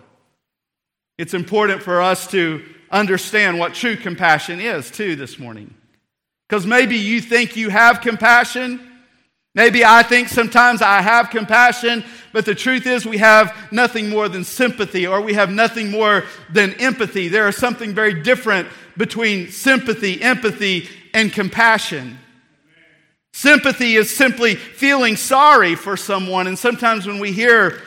It's 1.19 1.35
important 1.35 1.83
for 1.83 2.01
us 2.01 2.31
to 2.31 2.65
understand 2.89 3.59
what 3.59 3.75
true 3.75 3.95
compassion 3.95 4.59
is, 4.59 4.89
too, 4.89 5.15
this 5.15 5.37
morning. 5.37 5.71
Because 6.49 6.65
maybe 6.65 6.95
you 6.95 7.21
think 7.21 7.55
you 7.55 7.69
have 7.69 8.01
compassion. 8.01 8.79
Maybe 9.55 9.85
I 9.85 10.03
think 10.03 10.27
sometimes 10.27 10.81
I 10.81 11.01
have 11.01 11.29
compassion, 11.29 12.03
but 12.33 12.45
the 12.45 12.53
truth 12.53 12.85
is 12.85 13.05
we 13.05 13.19
have 13.19 13.55
nothing 13.71 14.09
more 14.09 14.27
than 14.27 14.43
sympathy 14.43 15.07
or 15.07 15.21
we 15.21 15.33
have 15.33 15.49
nothing 15.49 15.89
more 15.89 16.25
than 16.51 16.73
empathy. 16.73 17.29
There 17.29 17.47
is 17.47 17.55
something 17.55 17.95
very 17.95 18.21
different 18.21 18.67
between 18.97 19.49
sympathy, 19.49 20.21
empathy, 20.21 20.89
and 21.13 21.31
compassion. 21.31 22.19
Sympathy 23.31 23.95
is 23.95 24.13
simply 24.13 24.55
feeling 24.55 25.15
sorry 25.15 25.75
for 25.75 25.95
someone, 25.95 26.47
and 26.47 26.59
sometimes 26.59 27.07
when 27.07 27.19
we 27.19 27.31
hear 27.31 27.81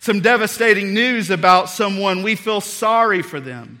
some 0.00 0.20
devastating 0.20 0.94
news 0.94 1.30
about 1.30 1.68
someone, 1.68 2.24
we 2.24 2.34
feel 2.34 2.60
sorry 2.60 3.22
for 3.22 3.38
them. 3.38 3.80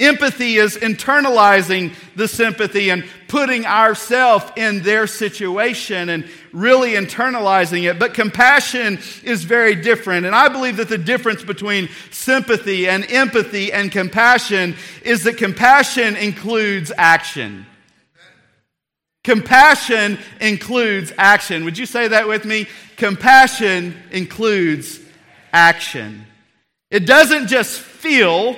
Empathy 0.00 0.56
is 0.56 0.76
internalizing 0.76 1.94
the 2.16 2.26
sympathy 2.26 2.90
and 2.90 3.04
putting 3.28 3.66
ourselves 3.66 4.46
in 4.56 4.82
their 4.82 5.06
situation 5.06 6.08
and 6.08 6.26
really 6.52 6.92
internalizing 6.92 7.88
it. 7.88 7.98
But 7.98 8.14
compassion 8.14 8.98
is 9.22 9.44
very 9.44 9.74
different. 9.74 10.24
And 10.24 10.34
I 10.34 10.48
believe 10.48 10.78
that 10.78 10.88
the 10.88 10.98
difference 10.98 11.44
between 11.44 11.90
sympathy 12.10 12.88
and 12.88 13.04
empathy 13.10 13.72
and 13.72 13.92
compassion 13.92 14.74
is 15.04 15.24
that 15.24 15.36
compassion 15.36 16.16
includes 16.16 16.90
action. 16.96 17.66
Compassion 19.22 20.18
includes 20.40 21.12
action. 21.18 21.64
Would 21.66 21.76
you 21.76 21.84
say 21.84 22.08
that 22.08 22.26
with 22.26 22.46
me? 22.46 22.66
Compassion 22.96 23.94
includes 24.10 24.98
action. 25.52 26.24
It 26.90 27.06
doesn't 27.06 27.48
just 27.48 27.78
feel 27.78 28.56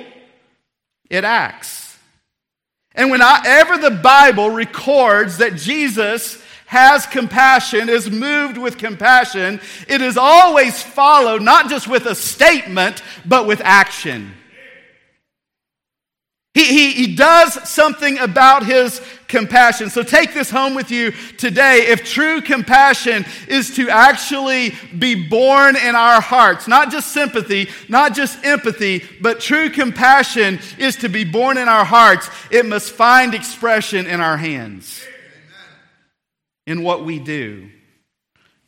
it 1.13 1.23
acts. 1.23 1.95
And 2.95 3.11
whenever 3.11 3.77
the 3.77 3.91
Bible 3.91 4.49
records 4.49 5.37
that 5.37 5.55
Jesus 5.55 6.41
has 6.65 7.05
compassion, 7.05 7.87
is 7.87 8.09
moved 8.09 8.57
with 8.57 8.79
compassion, 8.79 9.61
it 9.87 10.01
is 10.01 10.17
always 10.17 10.81
followed 10.81 11.43
not 11.43 11.69
just 11.69 11.87
with 11.87 12.07
a 12.07 12.15
statement, 12.15 13.03
but 13.25 13.45
with 13.45 13.61
action. 13.63 14.33
He, 16.53 16.65
he, 16.65 16.91
he 16.91 17.15
does 17.15 17.67
something 17.67 18.19
about 18.19 18.63
his 18.63 19.01
compassion. 19.27 19.89
So 19.89 20.03
take 20.03 20.35
this 20.35 20.51
home 20.51 20.75
with 20.75 20.91
you 20.91 21.11
today. 21.39 21.87
If 21.87 22.03
true 22.03 22.41
compassion 22.41 23.25
is 23.47 23.75
to 23.77 23.89
actually 23.89 24.73
be 24.97 25.27
born 25.27 25.75
in 25.75 25.95
our 25.95 26.21
hearts, 26.21 26.67
not 26.67 26.91
just 26.91 27.11
sympathy, 27.11 27.69
not 27.89 28.13
just 28.13 28.45
empathy, 28.45 29.03
but 29.19 29.39
true 29.39 29.71
compassion 29.71 30.59
is 30.77 30.95
to 30.97 31.09
be 31.09 31.23
born 31.23 31.57
in 31.57 31.67
our 31.67 31.85
hearts, 31.85 32.29
it 32.51 32.67
must 32.67 32.91
find 32.91 33.33
expression 33.33 34.05
in 34.05 34.21
our 34.21 34.37
hands, 34.37 35.03
in 36.67 36.83
what 36.83 37.03
we 37.03 37.17
do. 37.17 37.71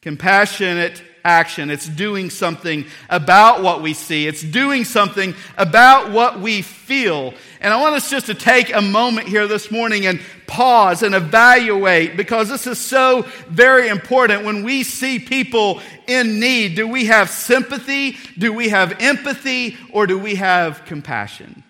Compassionate 0.01 1.03
action. 1.25 1.69
It's 1.69 1.89
doing 1.89 2.29
something 2.29 2.85
about 3.09 3.61
what 3.61 3.81
we 3.81 3.93
see. 3.93 4.27
It's 4.27 4.41
doing 4.41 4.85
something 4.85 5.35
about 5.57 6.11
what 6.11 6.39
we 6.39 6.61
feel. 6.61 7.33
And 7.59 7.73
I 7.73 7.81
want 7.81 7.95
us 7.95 8.09
just 8.09 8.27
to 8.27 8.33
take 8.33 8.73
a 8.73 8.81
moment 8.81 9.27
here 9.27 9.47
this 9.47 9.71
morning 9.71 10.05
and 10.05 10.21
pause 10.47 11.03
and 11.03 11.13
evaluate 11.13 12.15
because 12.15 12.47
this 12.47 12.67
is 12.67 12.77
so 12.77 13.23
very 13.49 13.89
important. 13.89 14.45
When 14.45 14.63
we 14.63 14.83
see 14.83 15.19
people 15.19 15.81
in 16.07 16.39
need, 16.39 16.75
do 16.75 16.87
we 16.87 17.07
have 17.07 17.29
sympathy? 17.29 18.15
Do 18.37 18.53
we 18.53 18.69
have 18.69 19.01
empathy? 19.01 19.75
Or 19.91 20.07
do 20.07 20.17
we 20.17 20.35
have 20.35 20.85
compassion? 20.85 21.64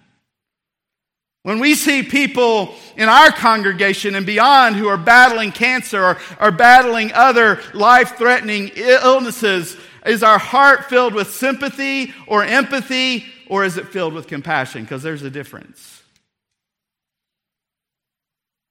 When 1.45 1.59
we 1.59 1.75
see 1.75 2.01
people 2.01 2.73
in 2.97 3.07
our 3.07 3.31
congregation 3.31 4.15
and 4.15 4.25
beyond 4.25 4.77
who 4.77 4.87
are 4.87 4.97
battling 4.97 5.51
cancer 5.51 6.03
or 6.03 6.17
are 6.39 6.51
battling 6.51 7.13
other 7.13 7.61
life 7.71 8.17
threatening 8.17 8.71
illnesses, 8.75 9.77
is 10.07 10.23
our 10.23 10.39
heart 10.39 10.85
filled 10.85 11.13
with 11.13 11.35
sympathy 11.35 12.15
or 12.25 12.43
empathy, 12.43 13.27
or 13.47 13.63
is 13.63 13.77
it 13.77 13.89
filled 13.89 14.15
with 14.15 14.25
compassion? 14.25 14.81
Because 14.81 15.03
there's 15.03 15.21
a 15.21 15.29
difference. 15.29 16.01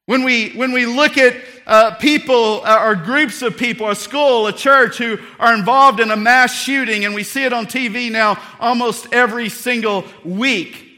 When 0.06 0.24
we, 0.24 0.50
when 0.54 0.72
we 0.72 0.84
look 0.84 1.16
at 1.16 1.36
uh, 1.68 1.94
people 1.94 2.60
uh, 2.64 2.80
or 2.82 2.96
groups 2.96 3.40
of 3.42 3.56
people, 3.56 3.88
a 3.88 3.94
school, 3.94 4.48
a 4.48 4.52
church 4.52 4.98
who 4.98 5.18
are 5.38 5.54
involved 5.54 6.00
in 6.00 6.10
a 6.10 6.16
mass 6.16 6.52
shooting, 6.52 7.04
and 7.04 7.14
we 7.14 7.22
see 7.22 7.44
it 7.44 7.52
on 7.52 7.66
TV 7.66 8.10
now 8.10 8.42
almost 8.58 9.12
every 9.12 9.48
single 9.48 10.04
week, 10.24 10.93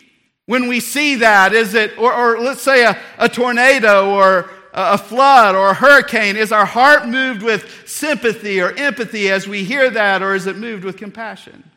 when 0.47 0.69
we 0.69 0.81
see 0.81 1.17
that? 1.17 1.53
Is 1.53 1.75
it, 1.75 1.99
or, 1.99 2.13
or 2.13 2.41
let's 2.41 2.63
say 2.63 2.85
a, 2.85 2.99
a 3.19 3.29
tornado 3.29 4.11
or 4.11 4.51
a 4.73 4.99
flood 4.99 5.55
or 5.55 5.71
a 5.71 5.75
hurricane, 5.75 6.37
is 6.37 6.53
our 6.53 6.67
heart 6.67 7.09
moved 7.09 7.43
with 7.43 7.89
sympathy 7.89 8.61
or 8.61 8.73
empathy 8.73 9.31
as 9.31 9.49
we 9.49 9.65
hear 9.65 9.91
that, 9.91 10.23
or 10.23 10.35
is 10.35 10.47
it 10.47 10.57
moved 10.57 10.85
with 10.85 10.97
compassion? 10.97 11.71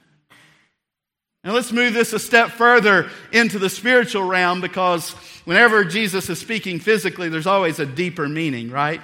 And 1.43 1.53
let's 1.53 1.71
move 1.71 1.93
this 1.93 2.11
a 2.11 2.19
step 2.19 2.51
further 2.51 3.09
into 3.31 3.57
the 3.59 3.69
spiritual 3.69 4.23
realm 4.23 4.59
because 4.59 5.11
whenever 5.45 5.85
Jesus 5.85 6.29
is 6.29 6.37
speaking 6.37 6.79
physically, 6.79 7.29
there's 7.29 7.47
always 7.47 7.79
a 7.79 7.85
deeper 7.85 8.27
meaning, 8.27 8.69
right? 8.69 8.99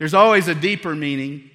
There's 0.00 0.14
always 0.14 0.48
a 0.48 0.54
deeper 0.54 0.96
meaning. 0.96 1.50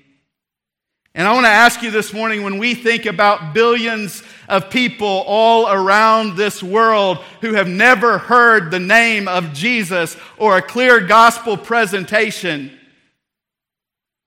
And 1.15 1.27
I 1.27 1.33
want 1.33 1.45
to 1.45 1.51
ask 1.51 1.83
you 1.83 1.91
this 1.91 2.11
morning 2.11 2.43
when 2.43 2.57
we 2.57 2.73
think 2.73 3.05
about 3.05 3.53
billions 3.53 4.23
of 4.49 4.71
people 4.71 5.23
all 5.27 5.71
around 5.71 6.35
this 6.35 6.63
world 6.63 7.19
who 7.41 7.53
have 7.53 7.67
never 7.67 8.17
heard 8.17 8.71
the 8.71 8.79
name 8.79 9.27
of 9.27 9.53
Jesus 9.53 10.17
or 10.37 10.57
a 10.57 10.61
clear 10.61 10.99
gospel 10.99 11.55
presentation, 11.55 12.71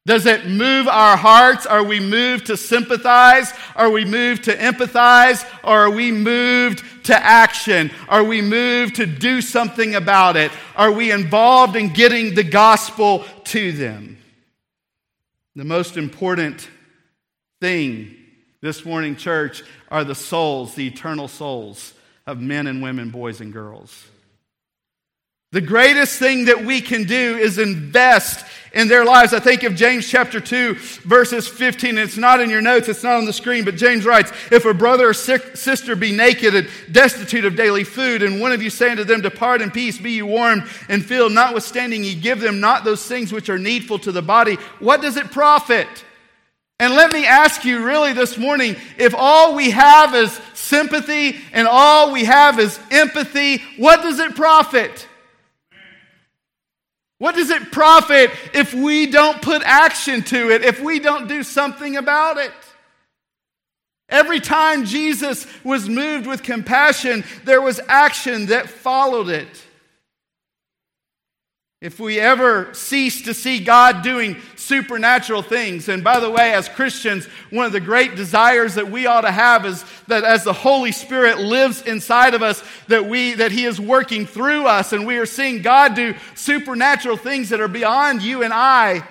does 0.06 0.26
it 0.26 0.46
move 0.46 0.86
our 0.86 1.16
hearts? 1.16 1.66
Are 1.66 1.82
we 1.82 1.98
moved 1.98 2.46
to 2.46 2.56
sympathize? 2.56 3.52
Are 3.74 3.90
we 3.90 4.04
moved 4.04 4.44
to 4.44 4.56
empathize? 4.56 5.44
Or 5.64 5.86
are 5.86 5.90
we 5.90 6.12
moved 6.12 6.84
to 7.06 7.16
action? 7.16 7.90
Are 8.08 8.22
we 8.22 8.40
moved 8.40 8.94
to 8.96 9.06
do 9.06 9.40
something 9.40 9.96
about 9.96 10.36
it? 10.36 10.52
Are 10.76 10.92
we 10.92 11.10
involved 11.10 11.74
in 11.74 11.88
getting 11.88 12.36
the 12.36 12.44
gospel 12.44 13.24
to 13.46 13.72
them? 13.72 14.18
The 15.56 15.64
most 15.64 15.96
important 15.96 16.68
thing 17.60 18.14
this 18.60 18.84
morning, 18.84 19.16
church, 19.16 19.62
are 19.90 20.04
the 20.04 20.14
souls, 20.14 20.74
the 20.74 20.86
eternal 20.86 21.28
souls 21.28 21.94
of 22.26 22.40
men 22.40 22.66
and 22.66 22.82
women, 22.82 23.10
boys 23.10 23.40
and 23.40 23.52
girls. 23.52 24.06
The 25.52 25.60
greatest 25.60 26.18
thing 26.18 26.46
that 26.46 26.64
we 26.64 26.80
can 26.80 27.04
do 27.04 27.36
is 27.36 27.58
invest 27.58 28.44
in 28.74 28.88
their 28.88 29.04
lives. 29.04 29.32
I 29.32 29.38
think 29.38 29.62
of 29.62 29.74
James 29.74 30.06
chapter 30.06 30.38
2, 30.38 30.74
verses 30.74 31.48
15. 31.48 31.96
It's 31.96 32.18
not 32.18 32.40
in 32.40 32.50
your 32.50 32.60
notes, 32.60 32.88
it's 32.88 33.04
not 33.04 33.16
on 33.16 33.24
the 33.24 33.32
screen, 33.32 33.64
but 33.64 33.76
James 33.76 34.04
writes 34.04 34.32
If 34.50 34.64
a 34.64 34.74
brother 34.74 35.08
or 35.08 35.14
sister 35.14 35.96
be 35.96 36.12
naked 36.12 36.54
and 36.54 36.68
destitute 36.90 37.44
of 37.44 37.56
daily 37.56 37.84
food, 37.84 38.22
and 38.22 38.40
one 38.40 38.52
of 38.52 38.60
you 38.60 38.68
say 38.68 38.90
unto 38.90 39.04
them, 39.04 39.22
Depart 39.22 39.62
in 39.62 39.70
peace, 39.70 39.98
be 39.98 40.12
you 40.12 40.26
warmed 40.26 40.64
and 40.88 41.02
filled, 41.02 41.32
notwithstanding 41.32 42.04
ye 42.04 42.16
give 42.16 42.40
them 42.40 42.60
not 42.60 42.84
those 42.84 43.06
things 43.06 43.32
which 43.32 43.48
are 43.48 43.58
needful 43.58 44.00
to 44.00 44.12
the 44.12 44.20
body, 44.20 44.56
what 44.80 45.00
does 45.00 45.16
it 45.16 45.30
profit? 45.30 45.86
And 46.78 46.94
let 46.94 47.10
me 47.10 47.24
ask 47.24 47.64
you 47.64 47.84
really 47.84 48.12
this 48.12 48.36
morning 48.36 48.76
if 48.98 49.14
all 49.16 49.54
we 49.54 49.70
have 49.70 50.14
is 50.14 50.38
sympathy 50.52 51.38
and 51.52 51.66
all 51.66 52.12
we 52.12 52.24
have 52.24 52.58
is 52.58 52.78
empathy, 52.90 53.62
what 53.78 54.02
does 54.02 54.18
it 54.18 54.34
profit? 54.34 55.08
What 57.18 57.34
does 57.34 57.48
it 57.48 57.72
profit 57.72 58.30
if 58.52 58.74
we 58.74 59.06
don't 59.06 59.40
put 59.40 59.62
action 59.62 60.22
to 60.24 60.50
it, 60.50 60.62
if 60.62 60.82
we 60.82 60.98
don't 60.98 61.28
do 61.28 61.42
something 61.42 61.96
about 61.96 62.36
it? 62.36 62.52
Every 64.08 64.38
time 64.38 64.84
Jesus 64.84 65.46
was 65.64 65.88
moved 65.88 66.26
with 66.26 66.42
compassion, 66.42 67.24
there 67.44 67.62
was 67.62 67.80
action 67.88 68.46
that 68.46 68.68
followed 68.68 69.30
it. 69.30 69.65
If 71.82 72.00
we 72.00 72.18
ever 72.18 72.72
cease 72.72 73.20
to 73.22 73.34
see 73.34 73.60
God 73.60 74.02
doing 74.02 74.36
supernatural 74.56 75.42
things, 75.42 75.90
and 75.90 76.02
by 76.02 76.20
the 76.20 76.30
way, 76.30 76.54
as 76.54 76.70
Christians, 76.70 77.26
one 77.50 77.66
of 77.66 77.72
the 77.72 77.80
great 77.80 78.16
desires 78.16 78.76
that 78.76 78.90
we 78.90 79.04
ought 79.04 79.20
to 79.20 79.30
have 79.30 79.66
is 79.66 79.84
that 80.06 80.24
as 80.24 80.42
the 80.42 80.54
Holy 80.54 80.90
Spirit 80.90 81.38
lives 81.38 81.82
inside 81.82 82.32
of 82.32 82.42
us, 82.42 82.62
that 82.88 83.04
we 83.04 83.34
that 83.34 83.52
He 83.52 83.66
is 83.66 83.78
working 83.78 84.24
through 84.24 84.66
us, 84.66 84.94
and 84.94 85.06
we 85.06 85.18
are 85.18 85.26
seeing 85.26 85.60
God 85.60 85.94
do 85.94 86.14
supernatural 86.34 87.18
things 87.18 87.50
that 87.50 87.60
are 87.60 87.68
beyond 87.68 88.22
you 88.22 88.42
and 88.42 88.54
I. 88.54 89.06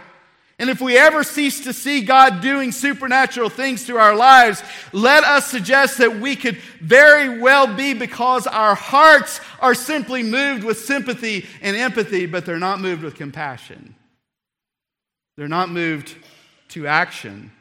And 0.58 0.70
if 0.70 0.80
we 0.80 0.98
ever 0.98 1.24
cease 1.24 1.65
to 1.65 1.74
see 1.74 2.02
God 2.02 2.41
doing 2.41 2.72
supernatural 2.72 3.50
things 3.50 3.86
through 3.86 3.98
our 3.98 4.15
lives, 4.15 4.63
let 4.94 5.26
us 5.26 5.48
suggest 5.48 5.98
that 5.98 6.20
we 6.20 6.38
could 6.38 6.56
very 6.80 7.41
well 7.41 7.76
be 7.76 7.94
because 7.94 8.48
our 8.48 8.74
hearts 8.74 9.41
are 9.60 9.76
simply 9.76 10.24
moved 10.24 10.63
with 10.63 10.80
sympathy 10.80 11.46
and 11.62 11.76
empathy, 11.76 12.26
but 12.26 12.46
they're 12.46 12.58
not 12.58 12.80
moved 12.80 13.04
with 13.04 13.15
compassion. 13.15 13.96
They're 15.36 15.50
not 15.50 15.70
moved 15.70 16.15
to 16.70 16.88
action. 16.88 17.52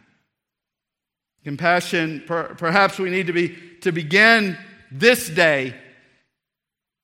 Compassion, 1.43 2.23
per, 2.27 2.55
perhaps 2.55 2.99
we 2.99 3.11
need 3.11 3.27
to, 3.27 3.33
be, 3.33 3.57
to 3.81 3.91
begin 3.91 4.57
this 4.93 5.29
day 5.29 5.75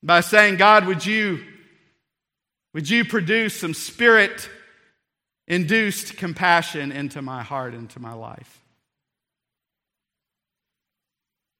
by 0.04 0.20
saying, 0.20 0.56
God, 0.56 0.86
would 0.86 1.04
you, 1.04 1.44
would 2.74 2.88
you 2.88 3.04
produce 3.04 3.58
some 3.58 3.74
spirit 3.74 4.48
induced 5.50 6.16
compassion 6.16 6.92
into 6.92 7.20
my 7.20 7.42
heart, 7.42 7.74
into 7.74 7.98
my 7.98 8.14
life. 8.14 8.62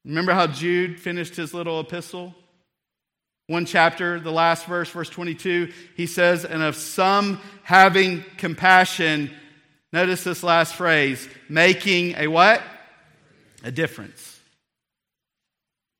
Remember 0.05 0.33
how 0.33 0.47
Jude 0.47 0.97
finished 0.97 1.35
his 1.35 1.53
little 1.53 1.81
epistle? 1.81 2.33
One 3.47 3.65
chapter, 3.65 4.17
the 4.17 4.31
last 4.31 4.65
verse, 4.65 4.89
verse 4.89 5.09
22, 5.09 5.73
he 5.97 6.07
says, 6.07 6.45
And 6.45 6.63
of 6.63 6.77
some 6.77 7.41
having 7.63 8.23
compassion, 8.37 9.29
notice 9.91 10.23
this 10.23 10.41
last 10.41 10.75
phrase, 10.75 11.27
making 11.49 12.15
a 12.15 12.27
what? 12.27 12.63
A 13.65 13.71
difference. 13.71 14.30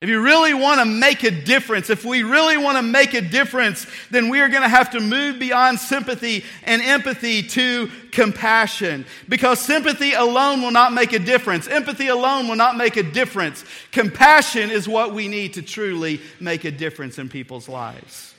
If 0.02 0.10
you 0.10 0.20
really 0.20 0.56
want 0.56 0.80
to 0.80 0.86
make 0.86 1.24
a 1.24 1.30
difference, 1.30 1.92
if 1.92 2.04
we 2.04 2.24
really 2.24 2.58
want 2.58 2.76
to 2.78 2.82
make 2.82 3.14
a 3.14 3.22
difference, 3.22 3.86
then 4.10 4.30
we 4.30 4.40
are 4.40 4.50
going 4.50 4.64
to 4.64 4.68
have 4.68 4.90
to 4.92 5.00
move 5.00 5.38
beyond 5.38 5.78
sympathy 5.78 6.44
and 6.64 6.82
empathy 6.82 7.44
to 7.44 7.88
compassion. 8.12 9.06
Because 9.30 9.60
sympathy 9.60 10.14
alone 10.14 10.64
will 10.64 10.72
not 10.72 10.92
make 10.92 11.14
a 11.14 11.20
difference. 11.20 11.68
Empathy 11.68 12.08
alone 12.08 12.48
will 12.48 12.56
not 12.56 12.78
make 12.78 12.98
a 12.98 13.04
difference. 13.04 13.64
Compassion 13.92 14.72
is 14.72 14.88
what 14.88 15.14
we 15.14 15.28
need 15.28 15.54
to 15.54 15.62
truly 15.62 16.20
make 16.40 16.66
a 16.66 16.72
difference 16.72 17.20
in 17.20 17.30
people's 17.30 17.70
lives. 17.70 18.34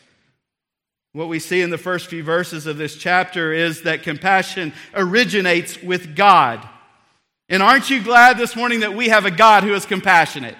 What 1.12 1.28
we 1.28 1.38
see 1.38 1.60
in 1.60 1.70
the 1.70 1.78
first 1.78 2.08
few 2.08 2.24
verses 2.24 2.66
of 2.66 2.76
this 2.76 2.96
chapter 2.96 3.52
is 3.52 3.82
that 3.82 4.02
compassion 4.02 4.72
originates 4.94 5.80
with 5.80 6.16
God. 6.16 6.68
And 7.48 7.62
aren't 7.62 7.88
you 7.88 8.02
glad 8.02 8.36
this 8.36 8.56
morning 8.56 8.80
that 8.80 8.94
we 8.94 9.10
have 9.10 9.26
a 9.26 9.30
God 9.30 9.62
who 9.62 9.74
is 9.74 9.86
compassionate? 9.86 10.56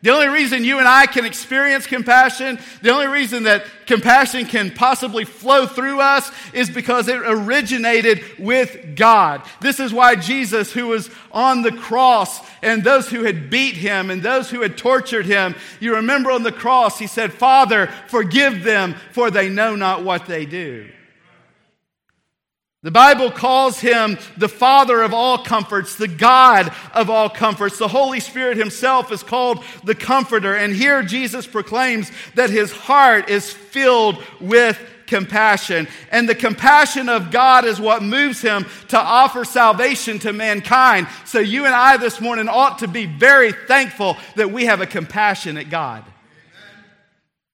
The 0.00 0.10
only 0.10 0.28
reason 0.28 0.64
you 0.64 0.78
and 0.78 0.86
I 0.86 1.06
can 1.06 1.24
experience 1.24 1.86
compassion, 1.86 2.60
the 2.82 2.90
only 2.90 3.08
reason 3.08 3.42
that 3.44 3.64
compassion 3.86 4.44
can 4.44 4.70
possibly 4.70 5.24
flow 5.24 5.66
through 5.66 6.00
us 6.00 6.30
is 6.52 6.70
because 6.70 7.08
it 7.08 7.16
originated 7.16 8.22
with 8.38 8.94
God. 8.94 9.42
This 9.60 9.80
is 9.80 9.92
why 9.92 10.14
Jesus, 10.14 10.72
who 10.72 10.86
was 10.86 11.10
on 11.32 11.62
the 11.62 11.72
cross, 11.72 12.40
and 12.62 12.84
those 12.84 13.08
who 13.08 13.24
had 13.24 13.50
beat 13.50 13.74
him 13.74 14.10
and 14.10 14.22
those 14.22 14.50
who 14.50 14.60
had 14.60 14.78
tortured 14.78 15.26
him, 15.26 15.56
you 15.80 15.96
remember 15.96 16.30
on 16.30 16.44
the 16.44 16.52
cross, 16.52 16.98
he 17.00 17.08
said, 17.08 17.32
Father, 17.32 17.88
forgive 18.06 18.62
them, 18.62 18.94
for 19.12 19.32
they 19.32 19.48
know 19.48 19.74
not 19.74 20.04
what 20.04 20.26
they 20.26 20.46
do. 20.46 20.88
The 22.84 22.92
Bible 22.92 23.32
calls 23.32 23.80
him 23.80 24.18
the 24.36 24.48
Father 24.48 25.02
of 25.02 25.12
all 25.12 25.38
comforts, 25.38 25.96
the 25.96 26.06
God 26.06 26.72
of 26.94 27.10
all 27.10 27.28
comforts. 27.28 27.76
The 27.76 27.88
Holy 27.88 28.20
Spirit 28.20 28.56
himself 28.56 29.10
is 29.10 29.24
called 29.24 29.64
the 29.82 29.96
Comforter. 29.96 30.54
And 30.54 30.72
here 30.72 31.02
Jesus 31.02 31.44
proclaims 31.44 32.12
that 32.36 32.50
his 32.50 32.70
heart 32.70 33.28
is 33.30 33.50
filled 33.52 34.22
with 34.40 34.80
compassion. 35.08 35.88
And 36.12 36.28
the 36.28 36.36
compassion 36.36 37.08
of 37.08 37.32
God 37.32 37.64
is 37.64 37.80
what 37.80 38.04
moves 38.04 38.40
him 38.40 38.64
to 38.88 38.98
offer 38.98 39.44
salvation 39.44 40.20
to 40.20 40.32
mankind. 40.32 41.08
So 41.24 41.40
you 41.40 41.64
and 41.64 41.74
I 41.74 41.96
this 41.96 42.20
morning 42.20 42.46
ought 42.46 42.78
to 42.78 42.86
be 42.86 43.06
very 43.06 43.50
thankful 43.50 44.16
that 44.36 44.52
we 44.52 44.66
have 44.66 44.80
a 44.80 44.86
compassionate 44.86 45.68
God. 45.68 46.04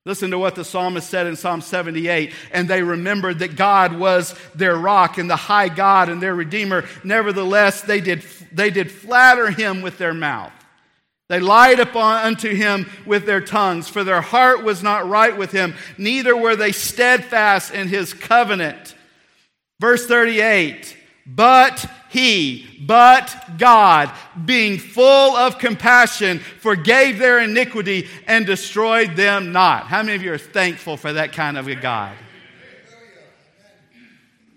Listen 0.07 0.31
to 0.33 0.39
what 0.39 0.55
the 0.55 0.65
psalmist 0.65 1.09
said 1.09 1.27
in 1.27 1.35
Psalm 1.35 1.63
78. 1.63 2.33
And 2.53 2.69
they 2.69 2.83
remembered 2.83 3.39
that 3.39 3.57
God 3.57 3.99
was 3.99 4.35
their 4.55 4.77
rock 4.77 5.17
and 5.17 5.31
the 5.31 5.37
high 5.37 5.69
God 5.69 6.11
and 6.11 6.23
their 6.23 6.35
redeemer. 6.35 6.85
Nevertheless, 7.03 7.81
they 7.81 8.01
did, 8.01 8.23
they 8.53 8.71
did 8.71 8.91
flatter 8.91 9.51
him 9.51 9.81
with 9.81 9.97
their 9.97 10.13
mouth. 10.13 10.53
They 11.31 11.41
lied 11.41 11.81
upon 11.81 12.25
unto 12.25 12.55
him 12.55 12.91
with 13.07 13.25
their 13.25 13.41
tongues, 13.41 13.89
for 13.89 14.05
their 14.05 14.21
heart 14.21 14.63
was 14.63 14.83
not 14.83 15.09
right 15.09 15.35
with 15.35 15.53
him, 15.53 15.75
neither 15.97 16.37
were 16.37 16.55
they 16.55 16.73
steadfast 16.73 17.73
in 17.73 17.89
his 17.89 18.13
covenant. 18.13 18.95
Verse 19.81 20.07
38 20.07 20.97
But 21.27 21.87
he, 22.11 22.85
but 22.87 23.57
God, 23.57 24.13
being 24.45 24.79
full 24.79 25.35
of 25.37 25.59
compassion, 25.59 26.39
forgave 26.39 27.19
their 27.19 27.39
iniquity 27.39 28.09
and 28.27 28.45
destroyed 28.45 29.17
them 29.17 29.51
not. 29.51 29.87
How 29.87 30.03
many 30.03 30.17
of 30.17 30.23
you 30.23 30.33
are 30.35 30.39
thankful 30.39 30.99
for 30.99 31.15
that 31.15 31.33
kind 31.33 31.57
of 31.57 31.67
a 31.67 31.75
God? 31.75 32.15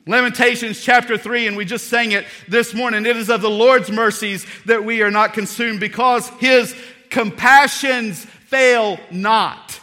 Lamentations 0.06 0.82
chapter 0.82 1.18
3, 1.18 1.48
and 1.48 1.58
we 1.58 1.66
just 1.66 1.88
sang 1.88 2.12
it 2.14 2.26
this 2.48 2.74
morning. 2.74 3.06
It 3.06 3.18
is 3.18 3.30
of 3.30 3.42
the 3.42 3.50
Lord's 3.50 3.92
mercies 3.92 4.46
that 4.66 4.84
we 4.84 5.02
are 5.02 5.12
not 5.12 5.34
consumed 5.34 5.80
because 5.80 6.30
his 6.40 6.76
compassions 7.10 8.24
fail 8.24 9.00
not. 9.12 9.80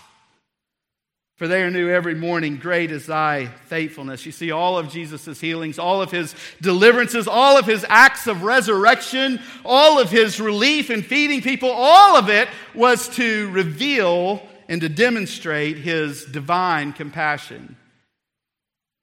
For 1.36 1.48
they 1.48 1.62
are 1.62 1.70
new 1.70 1.90
every 1.90 2.14
morning. 2.14 2.58
Great 2.58 2.92
is 2.92 3.06
thy 3.06 3.46
faithfulness. 3.46 4.24
You 4.24 4.30
see, 4.30 4.52
all 4.52 4.78
of 4.78 4.88
Jesus' 4.88 5.40
healings, 5.40 5.80
all 5.80 6.00
of 6.00 6.12
his 6.12 6.32
deliverances, 6.60 7.26
all 7.26 7.58
of 7.58 7.66
his 7.66 7.84
acts 7.88 8.28
of 8.28 8.44
resurrection, 8.44 9.40
all 9.64 9.98
of 9.98 10.10
his 10.10 10.40
relief 10.40 10.90
in 10.90 11.02
feeding 11.02 11.42
people, 11.42 11.70
all 11.70 12.16
of 12.16 12.28
it 12.28 12.48
was 12.72 13.08
to 13.16 13.50
reveal 13.50 14.46
and 14.68 14.80
to 14.80 14.88
demonstrate 14.88 15.78
his 15.78 16.24
divine 16.24 16.92
compassion. 16.92 17.76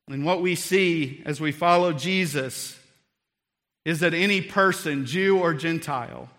And 0.08 0.26
what 0.26 0.41
we 0.41 0.56
see 0.56 1.22
as 1.26 1.41
we 1.41 1.52
follow 1.52 1.91
Jesus 1.91 2.78
is 3.84 4.00
that 4.00 4.13
any 4.13 4.41
person, 4.41 5.06
Jew 5.06 5.38
or 5.38 5.54
Gentile, 5.54 6.30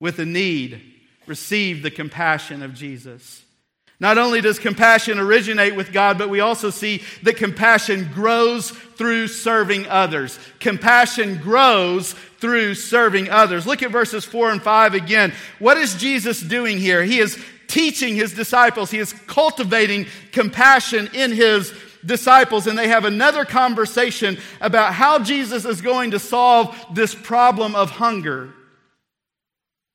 with 0.00 0.18
a 0.18 0.26
need, 0.26 0.80
receive 1.26 1.82
the 1.82 1.90
compassion 1.90 2.62
of 2.62 2.72
Jesus. 2.72 3.42
Not 4.00 4.16
only 4.16 4.40
does 4.40 4.60
compassion 4.60 5.18
originate 5.18 5.74
with 5.74 5.92
God, 5.92 6.18
but 6.18 6.30
we 6.30 6.38
also 6.38 6.70
see 6.70 7.02
that 7.24 7.36
compassion 7.36 8.08
grows 8.14 8.70
through 8.70 9.26
serving 9.26 9.88
others. 9.88 10.38
Compassion 10.60 11.38
grows 11.38 12.12
through 12.38 12.74
serving 12.74 13.28
others. 13.28 13.66
Look 13.66 13.82
at 13.82 13.90
verses 13.90 14.24
4 14.24 14.52
and 14.52 14.62
5 14.62 14.94
again. 14.94 15.32
What 15.58 15.78
is 15.78 15.96
Jesus 15.96 16.40
doing 16.40 16.78
here? 16.78 17.02
He 17.02 17.18
is 17.18 17.42
teaching 17.66 18.14
his 18.14 18.32
disciples, 18.32 18.90
he 18.90 18.98
is 18.98 19.12
cultivating 19.12 20.06
compassion 20.32 21.10
in 21.12 21.32
his 21.32 21.74
disciples, 22.04 22.66
and 22.66 22.78
they 22.78 22.88
have 22.88 23.04
another 23.04 23.44
conversation 23.44 24.38
about 24.60 24.94
how 24.94 25.18
Jesus 25.18 25.64
is 25.64 25.82
going 25.82 26.12
to 26.12 26.18
solve 26.18 26.74
this 26.94 27.14
problem 27.14 27.74
of 27.74 27.90
hunger. 27.90 28.54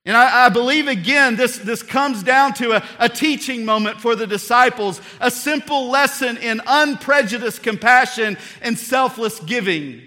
And 0.06 0.18
I, 0.18 0.48
I, 0.48 0.50
believe 0.50 0.90
again, 0.90 1.38
this, 1.38 1.58
this 1.58 1.82
comes 1.82 2.24
down 2.24 2.54
to 2.56 2.74
a, 2.74 2.84
a 3.00 3.08
teaching 3.08 3.64
moment 3.64 4.02
for 4.02 4.16
the 4.16 4.28
disciples, 4.28 5.00
a 5.22 5.32
simple 5.32 5.90
lesson 5.90 6.36
in 6.38 6.62
unprejudiced 6.68 7.64
compassion 7.64 8.38
and 8.62 8.78
selfless 8.78 9.40
giving. 9.40 10.02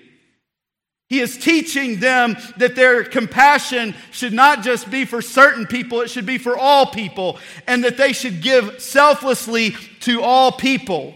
He 1.09 1.21
is 1.21 1.39
teaching 1.39 2.01
them 2.01 2.37
that 2.59 2.75
their 2.75 3.05
compassion 3.05 3.95
should 4.11 4.33
not 4.35 4.63
just 4.63 4.91
be 4.91 5.05
for 5.07 5.23
certain 5.23 5.67
people, 5.67 6.03
it 6.03 6.11
should 6.11 6.27
be 6.27 6.39
for 6.39 6.59
all 6.59 6.87
people, 6.87 7.39
and 7.67 7.85
that 7.85 7.97
they 7.97 8.13
should 8.13 8.43
give 8.43 8.83
selflessly 8.83 9.71
to 10.01 10.21
all 10.21 10.53
people. 10.53 11.15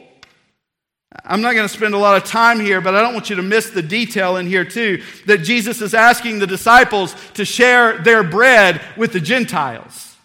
I'm 1.24 1.40
not 1.40 1.54
going 1.54 1.66
to 1.66 1.72
spend 1.72 1.94
a 1.94 1.98
lot 1.98 2.16
of 2.16 2.28
time 2.28 2.61
here, 2.61 2.80
but 2.80 2.94
I 2.94 3.02
don't 3.02 3.14
want 3.14 3.30
you 3.30 3.37
to 3.37 3.42
miss 3.42 3.70
the 3.70 3.83
detail 3.83 4.37
in 4.37 4.46
here, 4.46 4.64
too, 4.64 5.02
that 5.26 5.38
Jesus 5.38 5.83
is 5.83 5.94
asking 5.94 6.38
the 6.38 6.46
disciples 6.46 7.14
to 7.35 7.44
share 7.44 7.98
their 7.98 8.22
bread 8.22 8.80
with 8.96 9.12
the 9.12 9.20
Gentiles. 9.20 10.16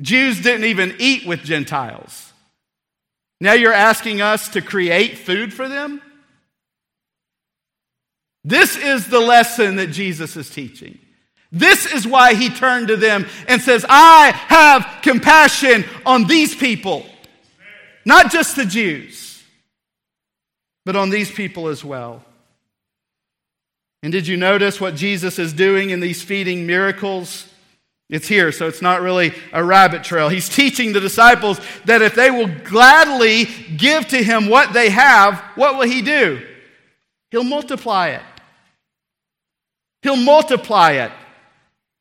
Jews 0.00 0.40
didn't 0.40 0.64
even 0.64 0.96
eat 0.98 1.26
with 1.26 1.42
Gentiles. 1.42 2.32
Now 3.40 3.52
you're 3.52 3.72
asking 3.72 4.20
us 4.20 4.48
to 4.50 4.60
create 4.60 5.18
food 5.18 5.52
for 5.52 5.68
them? 5.68 6.02
This 8.42 8.76
is 8.76 9.06
the 9.06 9.20
lesson 9.20 9.76
that 9.76 9.88
Jesus 9.88 10.36
is 10.36 10.48
teaching. 10.48 10.98
This 11.52 11.92
is 11.92 12.06
why 12.06 12.34
he 12.34 12.48
turned 12.48 12.88
to 12.88 12.96
them 12.96 13.26
and 13.48 13.60
says, 13.60 13.84
I 13.88 14.30
have 14.30 15.02
compassion 15.02 15.84
on 16.06 16.24
these 16.24 16.54
people, 16.54 17.04
not 18.04 18.30
just 18.30 18.56
the 18.56 18.64
Jews 18.64 19.29
but 20.84 20.96
on 20.96 21.10
these 21.10 21.30
people 21.30 21.68
as 21.68 21.84
well. 21.84 22.24
And 24.02 24.12
did 24.12 24.26
you 24.26 24.36
notice 24.36 24.80
what 24.80 24.94
Jesus 24.94 25.38
is 25.38 25.52
doing 25.52 25.90
in 25.90 26.00
these 26.00 26.22
feeding 26.22 26.66
miracles? 26.66 27.46
It's 28.08 28.26
here, 28.26 28.50
so 28.50 28.66
it's 28.66 28.82
not 28.82 29.02
really 29.02 29.32
a 29.52 29.62
rabbit 29.62 30.02
trail. 30.02 30.28
He's 30.28 30.48
teaching 30.48 30.92
the 30.92 31.00
disciples 31.00 31.60
that 31.84 32.02
if 32.02 32.14
they 32.14 32.30
will 32.30 32.48
gladly 32.64 33.44
give 33.76 34.08
to 34.08 34.22
him 34.22 34.48
what 34.48 34.72
they 34.72 34.90
have, 34.90 35.38
what 35.54 35.76
will 35.76 35.86
he 35.86 36.02
do? 36.02 36.44
He'll 37.30 37.44
multiply 37.44 38.08
it. 38.08 38.22
He'll 40.02 40.16
multiply 40.16 40.92
it. 40.92 41.12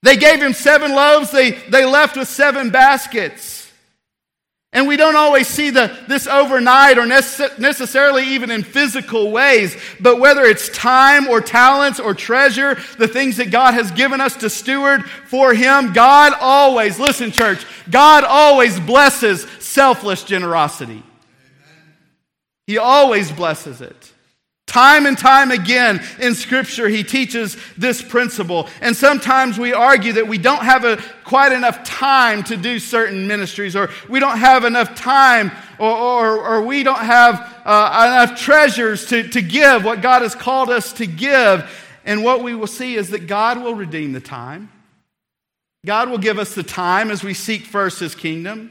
They 0.01 0.15
gave 0.15 0.41
him 0.41 0.53
seven 0.53 0.95
loaves, 0.95 1.31
they, 1.31 1.51
they 1.51 1.85
left 1.85 2.15
with 2.15 2.27
seven 2.27 2.69
baskets. 2.69 3.58
And 4.71 4.87
we 4.87 4.97
don't 4.97 5.15
always 5.15 5.47
see 5.47 5.71
the, 5.71 5.97
this 6.07 6.27
overnight 6.27 6.99
or 6.99 7.07
necessarily 7.07 8.23
even 8.35 8.51
in 8.51 8.61
physical 8.61 9.31
ways, 9.31 9.75
but 9.99 10.19
whether 10.19 10.43
it's 10.43 10.69
time 10.69 11.27
or 11.27 11.41
talents 11.41 11.99
or 11.99 12.13
treasure, 12.13 12.77
the 12.99 13.07
things 13.07 13.37
that 13.37 13.49
God 13.49 13.73
has 13.73 13.89
given 13.91 14.21
us 14.21 14.35
to 14.37 14.49
steward 14.49 15.09
for 15.09 15.55
Him, 15.55 15.91
God 15.91 16.33
always, 16.39 16.99
listen, 16.99 17.31
church, 17.31 17.65
God 17.89 18.23
always 18.23 18.79
blesses 18.79 19.47
selfless 19.59 20.23
generosity. 20.23 21.01
He 22.67 22.77
always 22.77 23.31
blesses 23.31 23.81
it. 23.81 24.08
Time 24.69 25.07
and 25.07 25.17
time 25.17 25.49
again 25.49 25.99
in 26.19 26.35
Scripture, 26.35 26.87
he 26.87 27.03
teaches 27.03 27.57
this 27.75 28.03
principle. 28.03 28.69
And 28.81 28.95
sometimes 28.95 29.57
we 29.57 29.73
argue 29.73 30.13
that 30.13 30.27
we 30.27 30.37
don't 30.37 30.61
have 30.61 30.85
a, 30.85 30.97
quite 31.23 31.51
enough 31.51 31.83
time 31.83 32.43
to 32.43 32.55
do 32.55 32.77
certain 32.77 33.25
ministries, 33.25 33.75
or 33.75 33.89
we 34.07 34.19
don't 34.19 34.37
have 34.37 34.65
enough 34.65 34.93
time, 34.93 35.51
or, 35.79 35.89
or, 35.89 36.47
or 36.47 36.61
we 36.61 36.83
don't 36.83 36.99
have 36.99 37.61
uh, 37.65 38.21
enough 38.23 38.39
treasures 38.39 39.07
to, 39.07 39.27
to 39.29 39.41
give 39.41 39.83
what 39.83 40.03
God 40.03 40.21
has 40.21 40.35
called 40.35 40.69
us 40.69 40.93
to 40.93 41.07
give. 41.07 41.67
And 42.05 42.23
what 42.23 42.43
we 42.43 42.53
will 42.53 42.67
see 42.67 42.93
is 42.93 43.09
that 43.09 43.25
God 43.25 43.63
will 43.63 43.73
redeem 43.73 44.13
the 44.13 44.21
time. 44.21 44.71
God 45.83 46.11
will 46.11 46.19
give 46.19 46.37
us 46.37 46.53
the 46.53 46.61
time 46.61 47.09
as 47.09 47.23
we 47.23 47.33
seek 47.33 47.65
first 47.65 48.01
his 48.01 48.13
kingdom. 48.13 48.69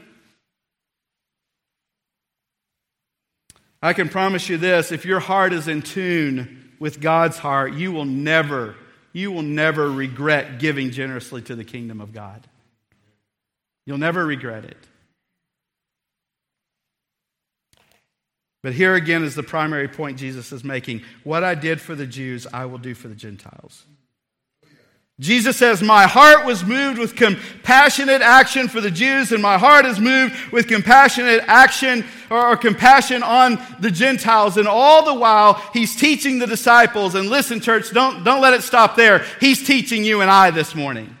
I 3.81 3.93
can 3.93 4.09
promise 4.09 4.49
you 4.49 4.57
this 4.57 4.91
if 4.91 5.05
your 5.05 5.19
heart 5.19 5.53
is 5.53 5.67
in 5.67 5.81
tune 5.81 6.73
with 6.79 6.99
God's 6.99 7.37
heart, 7.37 7.73
you 7.73 7.91
will 7.91 8.05
never, 8.05 8.75
you 9.13 9.31
will 9.31 9.41
never 9.41 9.89
regret 9.89 10.59
giving 10.59 10.91
generously 10.91 11.41
to 11.43 11.55
the 11.55 11.63
kingdom 11.63 12.01
of 12.01 12.13
God. 12.13 12.47
You'll 13.85 13.97
never 13.97 14.25
regret 14.25 14.65
it. 14.65 14.77
But 18.61 18.73
here 18.73 18.93
again 18.93 19.23
is 19.23 19.35
the 19.35 19.43
primary 19.43 19.87
point 19.87 20.17
Jesus 20.17 20.51
is 20.51 20.63
making. 20.63 21.01
What 21.23 21.43
I 21.43 21.55
did 21.55 21.79
for 21.79 21.95
the 21.95 22.05
Jews, 22.05 22.45
I 22.51 22.65
will 22.65 22.77
do 22.77 22.93
for 22.93 23.07
the 23.07 23.15
Gentiles. 23.15 23.85
Jesus 25.19 25.57
says, 25.57 25.81
My 25.81 26.07
heart 26.07 26.45
was 26.45 26.63
moved 26.63 26.97
with 26.97 27.17
compassionate 27.17 28.21
action 28.21 28.69
for 28.69 28.79
the 28.79 28.89
Jews, 28.89 29.33
and 29.33 29.41
my 29.41 29.57
heart 29.57 29.85
is 29.85 29.99
moved 29.99 30.51
with 30.53 30.67
compassionate 30.67 31.43
action 31.45 32.05
or, 32.29 32.51
or, 32.51 32.55
compassion 32.55 33.21
on 33.21 33.59
the 33.81 33.91
Gentiles. 33.91 34.55
And 34.55 34.67
all 34.67 35.03
the 35.03 35.13
while, 35.13 35.55
he's 35.73 35.93
teaching 35.95 36.39
the 36.39 36.47
disciples. 36.47 37.15
And 37.15 37.29
listen, 37.29 37.59
church, 37.59 37.91
don't, 37.91 38.23
don't 38.23 38.39
let 38.39 38.53
it 38.53 38.63
stop 38.63 38.95
there. 38.95 39.25
He's 39.41 39.65
teaching 39.65 40.05
you 40.05 40.21
and 40.21 40.31
I 40.31 40.51
this 40.51 40.73
morning. 40.73 41.17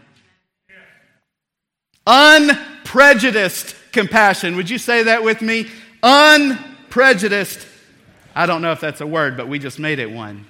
Unprejudiced 2.07 3.75
compassion. 3.91 4.55
Would 4.55 4.69
you 4.69 4.77
say 4.77 5.03
that 5.03 5.23
with 5.23 5.41
me? 5.41 5.67
Unprejudiced. 6.01 7.67
I 8.33 8.45
don't 8.45 8.61
know 8.61 8.71
if 8.71 8.79
that's 8.79 9.01
a 9.01 9.07
word, 9.07 9.35
but 9.35 9.49
we 9.49 9.59
just 9.59 9.77
made 9.77 9.99
it 9.99 10.09
one. 10.09 10.45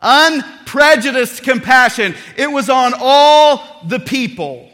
Unprejudiced 0.00 1.42
compassion. 1.42 2.14
It 2.36 2.50
was 2.50 2.70
on 2.70 2.94
all 2.98 3.80
the 3.86 3.98
people. 3.98 4.70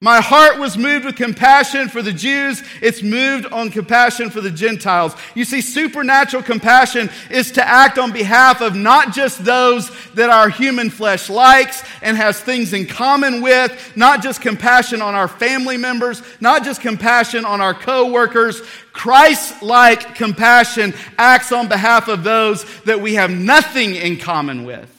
My 0.00 0.20
heart 0.20 0.60
was 0.60 0.78
moved 0.78 1.06
with 1.06 1.16
compassion 1.16 1.88
for 1.88 2.02
the 2.02 2.12
Jews. 2.12 2.62
It's 2.80 3.02
moved 3.02 3.46
on 3.46 3.70
compassion 3.70 4.30
for 4.30 4.40
the 4.40 4.50
Gentiles. 4.50 5.16
You 5.34 5.44
see, 5.44 5.60
supernatural 5.60 6.44
compassion 6.44 7.10
is 7.32 7.50
to 7.52 7.68
act 7.68 7.98
on 7.98 8.12
behalf 8.12 8.60
of 8.60 8.76
not 8.76 9.12
just 9.12 9.44
those 9.44 9.90
that 10.12 10.30
our 10.30 10.50
human 10.50 10.90
flesh 10.90 11.28
likes 11.28 11.82
and 12.00 12.16
has 12.16 12.38
things 12.38 12.72
in 12.72 12.86
common 12.86 13.42
with, 13.42 13.92
not 13.96 14.22
just 14.22 14.40
compassion 14.40 15.02
on 15.02 15.16
our 15.16 15.26
family 15.26 15.76
members, 15.76 16.22
not 16.40 16.62
just 16.62 16.80
compassion 16.80 17.44
on 17.44 17.60
our 17.60 17.74
co-workers. 17.74 18.62
Christ-like 18.92 20.14
compassion 20.14 20.94
acts 21.18 21.50
on 21.50 21.66
behalf 21.66 22.06
of 22.06 22.22
those 22.22 22.64
that 22.82 23.00
we 23.00 23.14
have 23.14 23.32
nothing 23.32 23.96
in 23.96 24.16
common 24.16 24.62
with. 24.62 24.94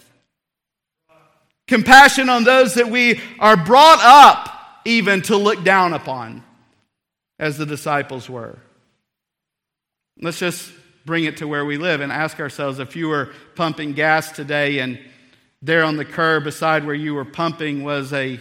Compassion 1.70 2.28
on 2.28 2.44
those 2.44 2.74
that 2.74 2.90
we 2.90 3.22
are 3.40 3.56
brought 3.56 4.00
up 4.02 4.58
even 4.86 5.22
to 5.24 5.38
look 5.38 5.64
down 5.64 5.94
upon, 5.94 6.44
as 7.40 7.58
the 7.58 7.66
disciples 7.66 8.30
were. 8.30 8.60
Let's 10.22 10.40
just 10.40 10.72
bring 11.06 11.24
it 11.24 11.38
to 11.38 11.48
where 11.48 11.66
we 11.66 11.78
live 11.78 12.02
and 12.02 12.12
ask 12.12 12.40
ourselves 12.40 12.80
if 12.80 12.96
you 12.96 13.08
were 13.08 13.32
pumping 13.56 13.94
gas 13.94 14.32
today 14.32 14.80
and 14.80 15.00
there 15.62 15.84
on 15.84 15.98
the 15.98 16.06
curb 16.06 16.44
beside 16.44 16.86
where 16.86 16.96
you 16.96 17.14
were 17.14 17.26
pumping 17.26 17.84
was 17.84 18.14
a 18.14 18.40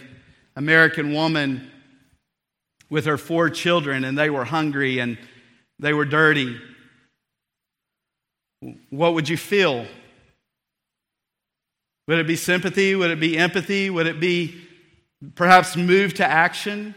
American 0.55 1.13
woman 1.13 1.69
with 2.89 3.05
her 3.05 3.17
four 3.17 3.49
children 3.49 4.03
and 4.03 4.17
they 4.17 4.29
were 4.29 4.45
hungry 4.45 4.99
and 4.99 5.17
they 5.79 5.93
were 5.93 6.05
dirty. 6.05 6.59
What 8.89 9.13
would 9.13 9.29
you 9.29 9.37
feel? 9.37 9.85
Would 12.07 12.19
it 12.19 12.27
be 12.27 12.35
sympathy? 12.35 12.95
Would 12.95 13.11
it 13.11 13.19
be 13.19 13.37
empathy? 13.37 13.89
Would 13.89 14.07
it 14.07 14.19
be 14.19 14.67
Perhaps 15.35 15.75
move 15.75 16.13
to 16.15 16.25
action? 16.25 16.95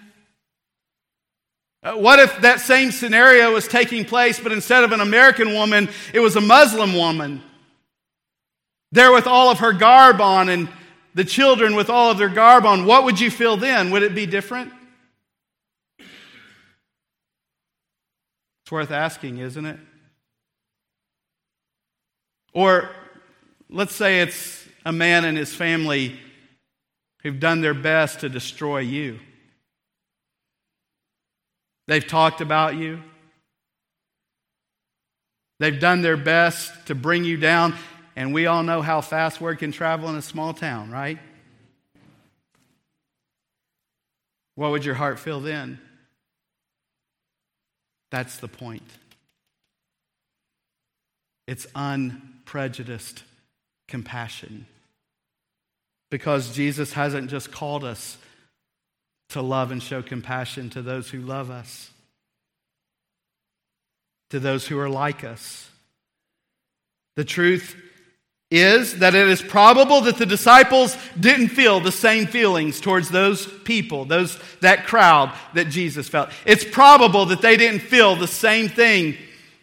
Uh, 1.83 1.95
what 1.95 2.21
if 2.21 2.41
that 2.43 2.61
same 2.61 2.93
scenario 2.93 3.53
was 3.53 3.67
taking 3.67 4.05
place, 4.05 4.39
but 4.39 4.53
instead 4.53 4.85
of 4.85 4.93
an 4.93 5.01
American 5.01 5.55
woman, 5.55 5.89
it 6.15 6.21
was 6.21 6.37
a 6.37 6.41
Muslim 6.41 6.95
woman? 6.95 7.43
There 8.93 9.13
with 9.13 9.27
all 9.27 9.51
of 9.51 9.59
her 9.59 9.73
garb 9.73 10.21
on 10.21 10.49
and 10.49 10.69
the 11.15 11.25
children 11.25 11.75
with 11.75 11.91
all 11.91 12.11
of 12.11 12.19
their 12.19 12.29
garb 12.29 12.65
on, 12.65 12.87
what 12.87 13.05
would 13.05 13.19
you 13.19 13.31
feel 13.31 13.57
then? 13.57 13.91
Would 13.91 14.05
it 14.05 14.15
be 14.15 14.27
different? 14.27 14.73
It's 15.99 18.71
worth 18.71 18.93
asking, 18.93 19.39
isn't 19.39 19.67
it? 19.67 19.79
Or 22.53 22.91
let's 23.69 23.95
say 23.95 24.21
it's 24.21 24.67
a 24.85 24.93
man 24.93 25.25
and 25.25 25.37
his 25.37 25.55
family 25.55 26.19
who've 27.23 27.39
done 27.39 27.61
their 27.61 27.75
best 27.75 28.21
to 28.21 28.29
destroy 28.29 28.79
you. 28.79 29.19
They've 31.87 32.07
talked 32.07 32.41
about 32.41 32.77
you. 32.77 33.03
They've 35.59 35.79
done 35.79 36.03
their 36.03 36.17
best 36.17 36.87
to 36.87 36.95
bring 36.95 37.25
you 37.25 37.37
down, 37.37 37.75
and 38.17 38.35
we 38.35 38.47
all 38.47 38.63
know 38.63 38.83
how 38.83 39.01
fast 39.01 39.41
word 39.41 39.59
can 39.59 39.73
travel 39.73 40.09
in 40.09 40.17
a 40.17 40.23
small 40.23 40.55
town, 40.55 40.91
right? 40.91 41.19
What 44.55 44.73
would 44.73 44.85
your 44.85 44.95
heart 44.95 45.19
feel 45.19 45.41
then? 45.41 45.81
That's 48.11 48.39
the 48.39 48.49
point. 48.49 48.83
It's 51.47 51.67
unprejudiced 51.75 53.23
compassion 53.89 54.67
because 56.13 56.55
Jesus 56.55 56.93
hasn't 56.93 57.31
just 57.31 57.51
called 57.51 57.85
us 57.85 58.19
to 59.31 59.41
love 59.41 59.71
and 59.71 59.83
show 59.83 60.03
compassion 60.03 60.69
to 60.69 60.83
those 60.83 61.09
who 61.09 61.23
love 61.23 61.51
us, 61.51 61.91
to 64.29 64.39
those 64.39 64.67
who 64.67 64.79
are 64.79 64.91
like 64.91 65.25
us. 65.25 65.71
The 67.17 67.25
truth 67.25 67.75
is 68.51 68.99
that 68.99 69.15
it 69.15 69.27
is 69.27 69.41
probable 69.41 70.03
that 70.03 70.19
the 70.19 70.27
disciples 70.27 70.99
didn't 71.19 71.49
feel 71.49 71.81
the 71.81 71.91
same 71.91 72.27
feelings 72.27 72.79
towards 72.79 73.09
those 73.09 73.47
people, 73.47 74.05
those, 74.05 74.39
that 74.61 74.85
crowd 74.85 75.35
that 75.55 75.71
Jesus 75.71 76.11
felt. 76.11 76.29
It's 76.45 76.63
probable 76.63 77.25
that 77.25 77.41
they 77.41 77.57
didn't 77.57 77.81
feel 77.81 78.17
the 78.17 78.29
same 78.29 78.69
thing 78.69 79.17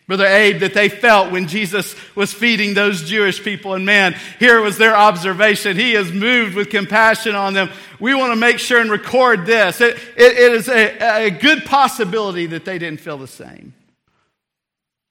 Brother 0.09 0.25
Abe, 0.25 0.61
that 0.61 0.73
they 0.73 0.89
felt 0.89 1.31
when 1.31 1.47
Jesus 1.47 1.95
was 2.15 2.33
feeding 2.33 2.73
those 2.73 3.07
Jewish 3.07 3.43
people. 3.43 3.75
And 3.75 3.85
man, 3.85 4.15
here 4.39 4.59
was 4.59 4.79
their 4.79 4.97
observation. 4.97 5.77
He 5.77 5.93
is 5.93 6.11
moved 6.11 6.55
with 6.55 6.71
compassion 6.71 7.35
on 7.35 7.53
them. 7.53 7.69
We 7.99 8.15
want 8.15 8.31
to 8.31 8.35
make 8.35 8.57
sure 8.57 8.81
and 8.81 8.89
record 8.89 9.45
this. 9.45 9.79
it, 9.81 9.97
it, 10.17 10.37
it 10.37 10.51
is 10.53 10.67
a, 10.67 11.27
a 11.27 11.29
good 11.29 11.63
possibility 11.63 12.47
that 12.47 12.65
they 12.65 12.79
didn't 12.79 13.01
feel 13.01 13.19
the 13.19 13.27
same. 13.27 13.75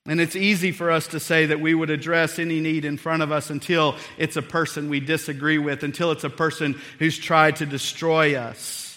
And 0.05 0.21
it's 0.21 0.35
easy 0.35 0.73
for 0.73 0.91
us 0.91 1.07
to 1.09 1.21
say 1.21 1.47
that 1.47 1.61
we 1.61 1.75
would 1.75 1.91
address 1.91 2.41
any 2.41 2.59
need 2.59 2.85
in 2.85 2.97
front 2.97 3.23
of 3.23 3.31
us 3.31 3.51
until 3.51 3.95
it's 4.17 4.37
a 4.37 4.43
person 4.43 4.89
we 4.89 4.99
disagree 4.99 5.59
with, 5.59 5.85
until 5.85 6.11
it's 6.11 6.25
a 6.25 6.31
person 6.31 6.77
who's 6.99 7.17
tried 7.17 7.55
to 7.57 7.67
destroy 7.67 8.35
us. 8.35 8.88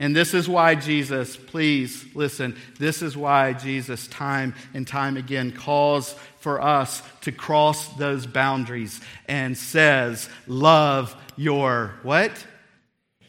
And 0.00 0.16
this 0.16 0.32
is 0.32 0.48
why 0.48 0.76
Jesus, 0.76 1.36
please 1.36 2.06
listen, 2.14 2.56
this 2.78 3.02
is 3.02 3.18
why 3.18 3.52
Jesus, 3.52 4.06
time 4.06 4.54
and 4.72 4.86
time 4.86 5.18
again, 5.18 5.52
calls 5.52 6.14
for 6.38 6.62
us 6.62 7.02
to 7.20 7.32
cross 7.32 7.86
those 7.96 8.26
boundaries 8.26 8.98
and 9.28 9.56
says, 9.56 10.30
Love 10.46 11.14
your 11.36 11.94
what? 12.02 12.32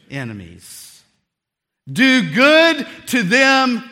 Enemies. 0.09 1.03
Do 1.91 2.31
good 2.33 2.87
to 3.07 3.23
them 3.23 3.83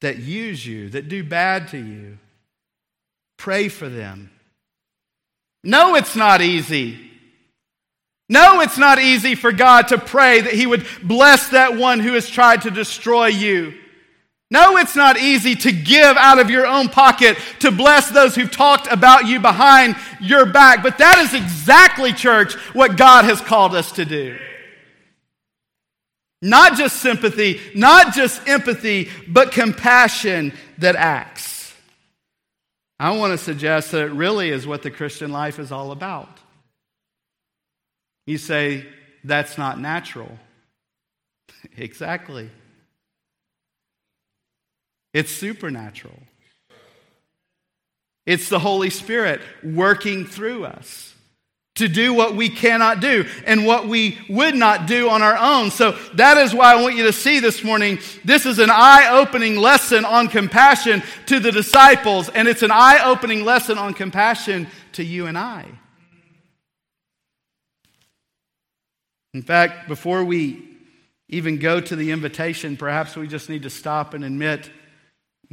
that 0.00 0.18
use 0.18 0.66
you, 0.66 0.88
that 0.90 1.08
do 1.08 1.22
bad 1.22 1.68
to 1.68 1.78
you. 1.78 2.18
Pray 3.36 3.68
for 3.68 3.88
them. 3.88 4.30
No, 5.62 5.94
it's 5.94 6.16
not 6.16 6.42
easy. 6.42 7.12
No, 8.28 8.60
it's 8.60 8.78
not 8.78 8.98
easy 8.98 9.34
for 9.34 9.52
God 9.52 9.88
to 9.88 9.98
pray 9.98 10.40
that 10.40 10.52
He 10.52 10.66
would 10.66 10.86
bless 11.02 11.50
that 11.50 11.76
one 11.76 12.00
who 12.00 12.14
has 12.14 12.28
tried 12.28 12.62
to 12.62 12.70
destroy 12.70 13.26
you. 13.26 13.74
No, 14.50 14.76
it's 14.76 14.94
not 14.94 15.18
easy 15.18 15.56
to 15.56 15.72
give 15.72 16.16
out 16.16 16.38
of 16.38 16.50
your 16.50 16.66
own 16.66 16.88
pocket 16.88 17.36
to 17.60 17.72
bless 17.72 18.10
those 18.10 18.36
who've 18.36 18.50
talked 18.50 18.86
about 18.90 19.26
you 19.26 19.40
behind 19.40 19.96
your 20.20 20.46
back. 20.46 20.84
But 20.84 20.98
that 20.98 21.18
is 21.18 21.34
exactly, 21.34 22.12
church, 22.12 22.54
what 22.72 22.96
God 22.96 23.24
has 23.24 23.40
called 23.40 23.74
us 23.74 23.92
to 23.92 24.04
do. 24.04 24.38
Not 26.42 26.76
just 26.76 26.96
sympathy, 26.96 27.60
not 27.74 28.14
just 28.14 28.46
empathy, 28.46 29.08
but 29.26 29.50
compassion 29.50 30.52
that 30.78 30.94
acts. 30.94 31.74
I 33.00 33.16
want 33.16 33.32
to 33.32 33.38
suggest 33.38 33.90
that 33.90 34.02
it 34.02 34.12
really 34.12 34.50
is 34.50 34.66
what 34.66 34.82
the 34.82 34.90
Christian 34.90 35.32
life 35.32 35.58
is 35.58 35.72
all 35.72 35.90
about. 35.90 36.28
You 38.26 38.38
say, 38.38 38.86
that's 39.24 39.56
not 39.56 39.80
natural. 39.80 40.30
exactly. 41.76 42.50
It's 45.14 45.30
supernatural. 45.30 46.20
It's 48.26 48.48
the 48.48 48.58
Holy 48.58 48.90
Spirit 48.90 49.40
working 49.62 50.26
through 50.26 50.64
us 50.64 51.14
to 51.76 51.88
do 51.88 52.12
what 52.12 52.34
we 52.34 52.48
cannot 52.48 53.00
do 53.00 53.24
and 53.46 53.64
what 53.64 53.86
we 53.86 54.18
would 54.28 54.54
not 54.54 54.86
do 54.86 55.08
on 55.08 55.22
our 55.22 55.36
own. 55.36 55.70
So 55.70 55.92
that 56.14 56.36
is 56.38 56.54
why 56.54 56.72
I 56.72 56.82
want 56.82 56.96
you 56.96 57.04
to 57.04 57.12
see 57.12 57.38
this 57.38 57.62
morning. 57.62 57.98
This 58.24 58.46
is 58.46 58.58
an 58.58 58.70
eye 58.70 59.08
opening 59.10 59.56
lesson 59.56 60.04
on 60.04 60.28
compassion 60.28 61.02
to 61.26 61.38
the 61.38 61.52
disciples, 61.52 62.28
and 62.30 62.48
it's 62.48 62.62
an 62.62 62.70
eye 62.72 63.00
opening 63.04 63.44
lesson 63.44 63.78
on 63.78 63.94
compassion 63.94 64.66
to 64.92 65.04
you 65.04 65.26
and 65.26 65.38
I. 65.38 65.66
In 69.36 69.42
fact, 69.42 69.86
before 69.86 70.24
we 70.24 70.66
even 71.28 71.58
go 71.58 71.78
to 71.78 71.94
the 71.94 72.10
invitation, 72.10 72.74
perhaps 72.78 73.16
we 73.16 73.28
just 73.28 73.50
need 73.50 73.64
to 73.64 73.70
stop 73.70 74.14
and 74.14 74.24
admit 74.24 74.70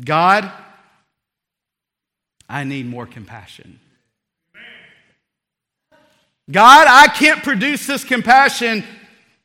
God, 0.02 0.50
I 2.48 2.64
need 2.64 2.86
more 2.86 3.06
compassion. 3.06 3.82
God, 6.50 6.88
I 6.90 7.08
can't 7.08 7.44
produce 7.44 7.86
this 7.86 8.06
compassion. 8.06 8.86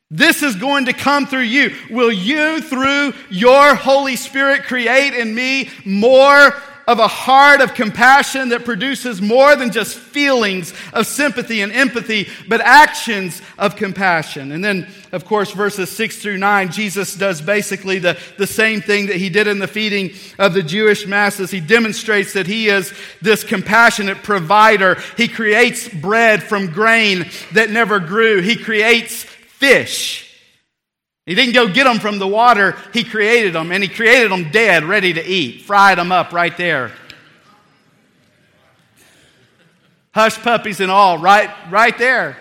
This 0.09 0.44
is 0.44 0.55
going 0.55 0.85
to 0.85 0.92
come 0.92 1.27
through 1.27 1.40
you. 1.40 1.74
Will 1.90 2.12
you, 2.12 2.61
through 2.61 3.14
your 3.31 3.74
Holy 3.74 4.14
Spirit, 4.14 4.62
create 4.62 5.14
in 5.14 5.35
me 5.35 5.68
more 5.85 6.55
of 6.88 6.98
a 6.98 7.07
heart 7.07 7.61
of 7.61 7.74
compassion 7.74 8.48
that 8.48 8.64
produces 8.64 9.20
more 9.20 9.55
than 9.55 9.70
just 9.70 9.94
feelings 9.94 10.72
of 10.94 11.07
sympathy 11.07 11.61
and 11.61 11.70
empathy, 11.70 12.27
but 12.48 12.62
actions 12.62 13.42
of 13.59 13.77
compassion. 13.77 14.53
And 14.53 14.64
then, 14.64 14.88
of 15.12 15.27
course, 15.27 15.53
verses 15.53 15.90
6 15.90 16.16
through 16.16 16.38
9, 16.38 16.72
Jesus 16.72 17.14
does 17.14 17.42
basically 17.42 17.98
the, 17.98 18.18
the 18.38 18.46
same 18.46 18.81
thing 18.81 19.09
that 19.09 19.16
he 19.16 19.29
did 19.29 19.46
in 19.46 19.59
the 19.59 19.66
feeding 19.66 20.12
of 20.38 20.55
the 20.55 20.62
Jewish 20.62 21.07
masses. 21.07 21.51
He 21.51 21.61
demonstrates 21.61 22.33
that 22.33 22.46
he 22.46 22.68
is 22.68 22.94
this 23.20 23.44
compassionate 23.44 24.22
provider. 24.22 24.96
He 25.18 25.29
creates 25.29 25.87
bread 25.90 26.42
from 26.42 26.68
grain 26.68 27.27
that 27.53 27.68
never 27.68 28.01
grew, 28.01 28.40
he 28.40 28.57
creates 28.57 29.24
fish. 29.24 30.27
He 31.28 31.34
didn't 31.34 31.52
go 31.52 31.68
get 31.68 31.84
them 31.84 31.98
from 31.98 32.18
the 32.18 32.26
water, 32.26 32.74
he 32.94 33.04
created 33.04 33.52
them, 33.52 33.70
and 33.70 33.82
he 33.82 33.88
created 33.90 34.32
them 34.32 34.50
dead, 34.50 34.82
ready 34.84 35.12
to 35.12 35.22
eat, 35.22 35.60
fried 35.60 35.98
them 35.98 36.10
up 36.10 36.32
right 36.32 36.56
there. 36.56 36.90
Hush 40.14 40.38
puppies 40.38 40.80
and 40.80 40.90
all, 40.90 41.18
right, 41.18 41.50
right 41.68 41.98
there. 41.98 42.38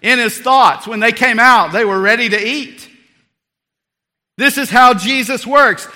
In 0.00 0.18
his 0.18 0.38
thoughts, 0.38 0.86
when 0.86 1.00
they 1.00 1.12
came 1.12 1.38
out, 1.38 1.72
they 1.72 1.84
were 1.84 2.00
ready 2.00 2.30
to 2.30 2.42
eat. 2.42 2.88
This 4.38 4.56
is 4.56 4.70
how 4.70 4.94
Jesus 4.94 5.46
works. 5.46 5.86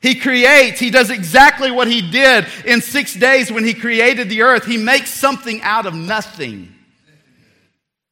He 0.00 0.16
creates, 0.16 0.80
he 0.80 0.90
does 0.90 1.10
exactly 1.10 1.70
what 1.70 1.86
he 1.86 2.02
did 2.10 2.44
in 2.64 2.80
six 2.80 3.14
days 3.14 3.52
when 3.52 3.62
he 3.62 3.72
created 3.72 4.28
the 4.28 4.42
earth. 4.42 4.64
He 4.64 4.78
makes 4.78 5.10
something 5.10 5.62
out 5.62 5.86
of 5.86 5.94
nothing. 5.94 6.74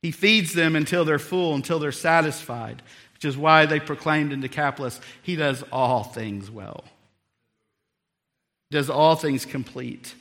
He 0.02 0.12
feeds 0.12 0.52
them 0.52 0.76
until 0.76 1.04
they're 1.04 1.18
full, 1.18 1.56
until 1.56 1.80
they're 1.80 1.90
satisfied, 1.90 2.80
which 3.20 3.28
is 3.28 3.37
why 3.37 3.66
they 3.66 3.78
proclaimed 3.78 4.33
in 4.33 4.40
Decapolis, 4.40 4.98
He 5.20 5.37
does 5.37 5.62
all 5.70 6.04
things 6.04 6.50
well. 6.50 6.85
Does 8.70 8.88
all 8.88 9.14
things 9.14 9.44
complete. 9.44 10.14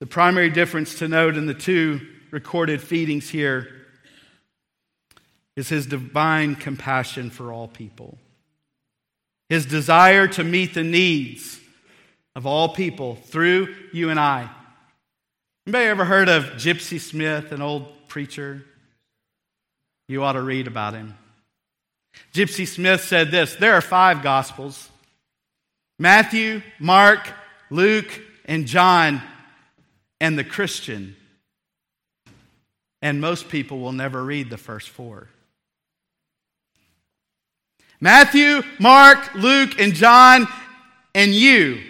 The 0.00 0.06
primary 0.06 0.50
difference 0.50 0.98
to 0.98 1.06
note 1.06 1.36
in 1.36 1.46
the 1.46 1.54
two 1.54 2.00
recorded 2.32 2.82
feedings 2.82 3.30
here 3.30 3.68
is 5.54 5.68
his 5.68 5.86
divine 5.86 6.56
compassion 6.56 7.30
for 7.30 7.52
all 7.52 7.68
people. 7.68 8.18
His 9.48 9.66
desire 9.66 10.26
to 10.26 10.42
meet 10.42 10.74
the 10.74 10.82
needs 10.82 11.60
of 12.34 12.44
all 12.44 12.70
people 12.70 13.14
through 13.14 13.72
you 13.92 14.10
and 14.10 14.18
I. 14.18 14.50
Anybody 15.64 15.84
ever 15.84 16.04
heard 16.04 16.28
of 16.28 16.44
Gypsy 16.56 16.98
Smith, 16.98 17.52
an 17.52 17.62
old 17.62 18.08
preacher. 18.08 18.64
You 20.08 20.24
ought 20.24 20.32
to 20.32 20.42
read 20.42 20.66
about 20.66 20.94
him. 20.94 21.14
Gypsy 22.32 22.66
Smith 22.66 23.02
said 23.02 23.30
this 23.30 23.54
there 23.54 23.74
are 23.74 23.80
five 23.80 24.22
gospels 24.22 24.90
Matthew, 25.98 26.62
Mark, 26.78 27.32
Luke, 27.70 28.20
and 28.44 28.66
John, 28.66 29.22
and 30.20 30.38
the 30.38 30.44
Christian. 30.44 31.16
And 33.02 33.20
most 33.20 33.48
people 33.48 33.78
will 33.78 33.92
never 33.92 34.22
read 34.22 34.50
the 34.50 34.58
first 34.58 34.88
four. 34.88 35.28
Matthew, 38.00 38.62
Mark, 38.78 39.34
Luke, 39.34 39.80
and 39.80 39.94
John, 39.94 40.46
and 41.14 41.34
you. 41.34 41.80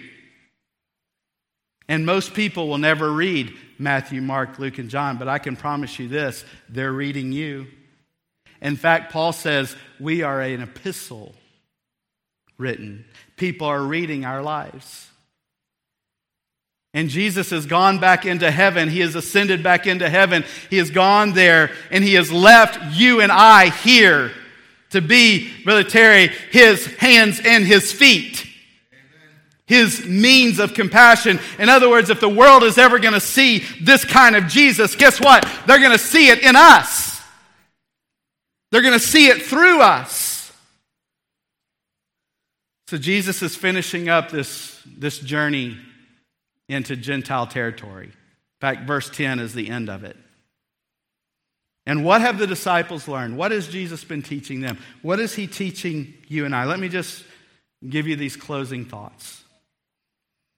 And 1.89 2.05
most 2.05 2.33
people 2.33 2.67
will 2.67 2.77
never 2.77 3.11
read 3.11 3.53
Matthew, 3.77 4.21
Mark, 4.21 4.59
Luke, 4.59 4.77
and 4.77 4.89
John, 4.89 5.17
but 5.17 5.27
I 5.27 5.37
can 5.37 5.55
promise 5.55 5.99
you 5.99 6.07
this 6.07 6.45
they're 6.69 6.91
reading 6.91 7.31
you. 7.31 7.67
In 8.61 8.75
fact, 8.75 9.11
Paul 9.11 9.33
says 9.33 9.75
we 9.99 10.23
are 10.23 10.41
an 10.41 10.61
epistle 10.61 11.35
written. 12.57 13.05
People 13.35 13.67
are 13.67 13.81
reading 13.81 14.25
our 14.25 14.41
lives. 14.41 15.07
And 16.93 17.09
Jesus 17.09 17.51
has 17.51 17.65
gone 17.65 17.99
back 17.99 18.25
into 18.25 18.49
heaven. 18.49 18.89
He 18.89 19.01
has 19.01 19.15
ascended 19.15 19.61
back 19.61 19.85
into 19.85 20.09
heaven. 20.09 20.43
He 20.69 20.77
has 20.77 20.89
gone 20.89 21.33
there 21.33 21.71
and 21.91 22.03
he 22.03 22.15
has 22.15 22.31
left 22.31 22.97
you 22.97 23.21
and 23.21 23.31
I 23.31 23.69
here 23.69 24.31
to 24.91 25.01
be, 25.01 25.51
Brother 25.63 25.83
Terry, 25.83 26.29
his 26.51 26.85
hands 26.97 27.39
and 27.43 27.65
his 27.65 27.91
feet 27.91 28.47
his 29.67 30.05
means 30.05 30.59
of 30.59 30.73
compassion. 30.73 31.39
In 31.59 31.69
other 31.69 31.89
words, 31.89 32.09
if 32.09 32.21
the 32.21 32.29
world 32.29 32.63
is 32.63 32.77
ever 32.77 32.99
going 32.99 33.13
to 33.13 33.19
see 33.19 33.65
this 33.81 34.05
kind 34.05 34.35
of 34.35 34.47
Jesus, 34.47 34.95
guess 34.95 35.19
what? 35.19 35.47
They're 35.67 35.79
going 35.79 35.91
to 35.91 35.97
see 35.97 36.29
it 36.29 36.41
in 36.41 36.55
us. 36.55 37.06
They're 38.71 38.81
going 38.81 38.93
to 38.93 38.99
see 38.99 39.27
it 39.27 39.43
through 39.43 39.81
us. 39.81 40.51
So 42.87 42.97
Jesus 42.97 43.41
is 43.41 43.55
finishing 43.55 44.09
up 44.09 44.31
this, 44.31 44.81
this 44.85 45.19
journey 45.19 45.77
into 46.69 46.95
Gentile 46.95 47.47
territory. 47.47 48.07
In 48.07 48.59
fact, 48.61 48.87
verse 48.87 49.09
10 49.09 49.39
is 49.39 49.53
the 49.53 49.69
end 49.69 49.89
of 49.89 50.03
it. 50.03 50.17
And 51.85 52.03
what 52.03 52.21
have 52.21 52.37
the 52.37 52.47
disciples 52.47 53.07
learned? 53.07 53.37
What 53.37 53.51
has 53.51 53.67
Jesus 53.67 54.03
been 54.03 54.21
teaching 54.21 54.59
them? 54.59 54.77
What 55.01 55.19
is 55.19 55.35
he 55.35 55.47
teaching 55.47 56.13
you 56.27 56.45
and 56.45 56.53
I? 56.53 56.65
Let 56.65 56.79
me 56.79 56.89
just 56.89 57.23
give 57.87 58.07
you 58.07 58.15
these 58.17 58.35
closing 58.35 58.83
thoughts. 58.83 59.43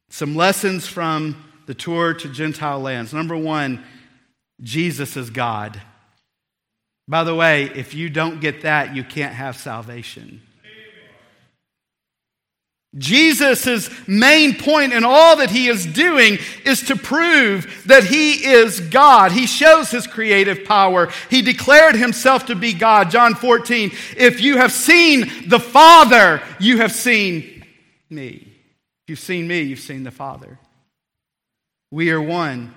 Some 0.10 0.36
lessons 0.36 0.88
from 0.88 1.44
the 1.68 1.76
tour 1.76 2.16
to 2.16 2.30
Gentile 2.30 2.80
lands. 2.80 3.14
Number 3.14 3.38
one, 3.38 3.84
Jesus 4.62 5.16
is 5.18 5.30
God. 5.30 5.80
By 7.10 7.24
the 7.24 7.34
way, 7.34 7.64
if 7.64 7.96
you 7.96 8.08
don't 8.12 8.40
get 8.40 8.62
that, 8.62 8.96
you 8.96 9.04
can't 9.04 9.34
have 9.34 9.58
salvation. 9.58 10.44
Jesus' 12.96 13.90
main 14.08 14.56
point 14.56 14.94
in 14.94 15.04
all 15.04 15.38
that 15.38 15.50
he 15.50 15.68
is 15.68 15.88
doing 15.88 16.38
is 16.66 16.84
to 16.84 16.96
prove 16.96 17.84
that 17.88 18.04
he 18.04 18.46
is 18.46 18.80
God. 18.80 19.32
He 19.32 19.48
shows 19.48 19.90
his 19.90 20.06
creative 20.06 20.66
power. 20.66 21.10
He 21.32 21.42
declared 21.42 21.96
himself 21.96 22.46
to 22.46 22.56
be 22.56 22.74
God. 22.74 23.10
John 23.10 23.34
14, 23.34 23.92
if 24.16 24.40
you 24.40 24.58
have 24.58 24.72
seen 24.72 25.50
the 25.50 25.60
Father, 25.60 26.44
you 26.60 26.78
have 26.78 26.92
seen 26.92 27.66
me 28.10 28.48
If 29.04 29.10
you've 29.10 29.20
seen 29.20 29.48
me, 29.48 29.62
you've 29.62 29.80
seen 29.80 30.04
the 30.04 30.12
Father. 30.12 30.60
We 31.90 32.12
are 32.12 32.22
one. 32.22 32.74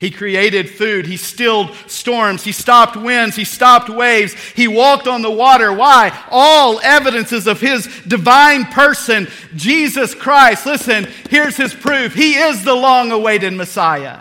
He 0.00 0.10
created 0.10 0.68
food. 0.68 1.06
He 1.06 1.16
stilled 1.16 1.74
storms. 1.86 2.42
He 2.44 2.52
stopped 2.52 2.96
winds. 2.96 3.36
He 3.36 3.44
stopped 3.44 3.88
waves. 3.88 4.34
He 4.50 4.68
walked 4.68 5.06
on 5.06 5.22
the 5.22 5.30
water. 5.30 5.72
Why? 5.72 6.12
All 6.30 6.80
evidences 6.80 7.46
of 7.46 7.60
his 7.60 7.86
divine 8.06 8.66
person, 8.66 9.28
Jesus 9.54 10.14
Christ. 10.14 10.66
Listen, 10.66 11.08
here's 11.30 11.56
his 11.56 11.72
proof. 11.72 12.14
He 12.14 12.34
is 12.34 12.64
the 12.64 12.74
long 12.74 13.12
awaited 13.12 13.52
Messiah. 13.52 14.20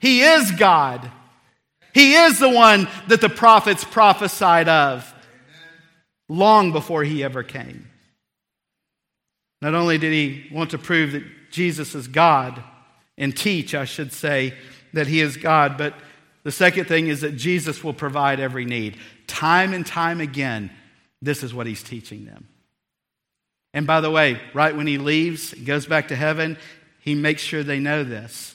He 0.00 0.22
is 0.22 0.50
God. 0.52 1.10
He 1.92 2.14
is 2.14 2.38
the 2.38 2.50
one 2.50 2.88
that 3.08 3.20
the 3.20 3.28
prophets 3.28 3.84
prophesied 3.84 4.68
of 4.68 5.14
long 6.28 6.72
before 6.72 7.04
he 7.04 7.22
ever 7.22 7.42
came. 7.42 7.88
Not 9.62 9.74
only 9.74 9.98
did 9.98 10.12
he 10.12 10.48
want 10.50 10.70
to 10.70 10.78
prove 10.78 11.12
that 11.12 11.22
Jesus 11.50 11.94
is 11.94 12.08
God 12.08 12.62
and 13.16 13.36
teach, 13.36 13.74
I 13.74 13.84
should 13.84 14.12
say, 14.12 14.54
that 14.92 15.06
he 15.06 15.20
is 15.20 15.36
God, 15.36 15.76
but 15.76 15.94
the 16.42 16.52
second 16.52 16.86
thing 16.86 17.08
is 17.08 17.22
that 17.22 17.36
Jesus 17.36 17.82
will 17.82 17.94
provide 17.94 18.38
every 18.38 18.64
need. 18.64 18.98
Time 19.26 19.72
and 19.72 19.84
time 19.84 20.20
again, 20.20 20.70
this 21.22 21.42
is 21.42 21.54
what 21.54 21.66
he's 21.66 21.82
teaching 21.82 22.26
them. 22.26 22.48
And 23.72 23.86
by 23.86 24.00
the 24.00 24.10
way, 24.10 24.40
right 24.52 24.76
when 24.76 24.86
he 24.86 24.98
leaves, 24.98 25.52
goes 25.54 25.86
back 25.86 26.08
to 26.08 26.16
heaven, 26.16 26.58
he 27.00 27.14
makes 27.14 27.42
sure 27.42 27.62
they 27.62 27.80
know 27.80 28.04
this. 28.04 28.54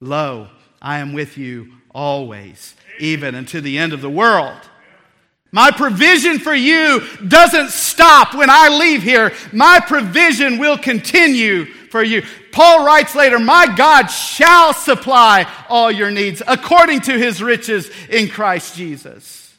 Lo, 0.00 0.48
I 0.82 0.98
am 0.98 1.12
with 1.12 1.38
you 1.38 1.72
always, 1.94 2.74
even 3.00 3.34
unto 3.34 3.60
the 3.60 3.78
end 3.78 3.92
of 3.92 4.02
the 4.02 4.10
world. 4.10 4.58
My 5.50 5.70
provision 5.70 6.38
for 6.38 6.54
you 6.54 7.02
doesn't 7.26 7.70
stop 7.70 8.34
when 8.34 8.50
I 8.50 8.68
leave 8.68 9.02
here. 9.02 9.32
My 9.52 9.80
provision 9.80 10.58
will 10.58 10.76
continue 10.76 11.64
for 11.64 12.02
you. 12.02 12.22
Paul 12.52 12.84
writes 12.84 13.14
later, 13.14 13.38
My 13.38 13.66
God 13.74 14.08
shall 14.08 14.74
supply 14.74 15.50
all 15.68 15.90
your 15.90 16.10
needs 16.10 16.42
according 16.46 17.00
to 17.02 17.18
his 17.18 17.42
riches 17.42 17.90
in 18.10 18.28
Christ 18.28 18.76
Jesus. 18.76 19.54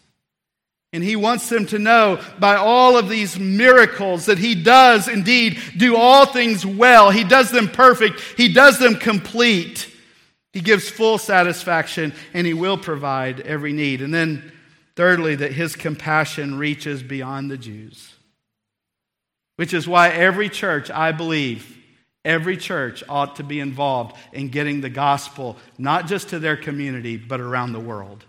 And 0.92 1.04
he 1.04 1.16
wants 1.16 1.50
them 1.50 1.66
to 1.68 1.80
know 1.80 2.22
by 2.40 2.56
all 2.56 2.98
of 2.98 3.10
these 3.10 3.38
miracles 3.38 4.26
that 4.26 4.40
he 4.40 4.56
does 4.56 5.08
indeed 5.08 5.60
do 5.78 5.96
all 5.96 6.26
things 6.26 6.66
well. 6.66 7.12
He 7.12 7.24
does 7.24 7.52
them 7.52 7.68
perfect, 7.68 8.20
he 8.38 8.52
does 8.54 8.80
them 8.80 8.96
complete. 8.96 9.88
He 10.52 10.62
gives 10.62 10.90
full 10.90 11.20
satisfaction 11.20 12.12
and 12.34 12.48
he 12.48 12.56
will 12.56 12.78
provide 12.78 13.42
every 13.42 13.72
need. 13.72 14.02
And 14.02 14.12
then 14.12 14.52
Thirdly, 15.00 15.36
that 15.36 15.54
his 15.54 15.78
compassion 15.78 16.58
reaches 16.58 17.02
beyond 17.02 17.50
the 17.50 17.58
Jews, 17.58 18.16
which 19.56 19.74
is 19.74 19.88
why 19.88 20.10
every 20.10 20.50
church, 20.50 20.92
I 20.92 21.14
believe, 21.14 21.78
every 22.26 22.58
church 22.58 23.02
ought 23.08 23.38
to 23.38 23.44
be 23.46 23.62
involved 23.62 24.18
in 24.34 24.50
getting 24.50 24.82
the 24.82 24.90
gospel, 24.90 25.56
not 25.78 26.08
just 26.08 26.32
to 26.32 26.40
their 26.40 26.58
community, 26.58 27.16
but 27.16 27.40
around 27.40 27.72
the 27.72 27.80
world. 27.80 28.26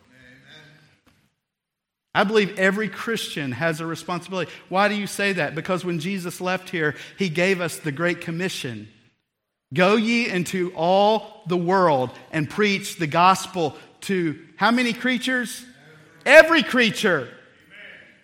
I 2.14 2.22
believe 2.22 2.56
every 2.56 2.88
Christian 2.88 3.50
has 3.50 3.80
a 3.80 3.86
responsibility. 3.86 4.52
Why 4.68 4.86
do 4.86 4.94
you 4.94 5.08
say 5.08 5.32
that? 5.32 5.56
Because 5.56 5.84
when 5.84 5.98
Jesus 5.98 6.40
left 6.40 6.70
here, 6.70 6.94
he 7.18 7.30
gave 7.30 7.60
us 7.60 7.78
the 7.78 7.90
Great 7.90 8.20
Commission 8.20 8.88
Go 9.74 9.96
ye 9.96 10.28
into 10.28 10.72
all 10.76 11.42
the 11.48 11.56
world 11.56 12.10
and 12.30 12.48
preach 12.48 12.96
the 12.96 13.08
gospel 13.08 13.76
to 14.02 14.38
how 14.54 14.70
many 14.70 14.92
creatures? 14.92 15.64
Every 16.24 16.62
creature. 16.62 17.28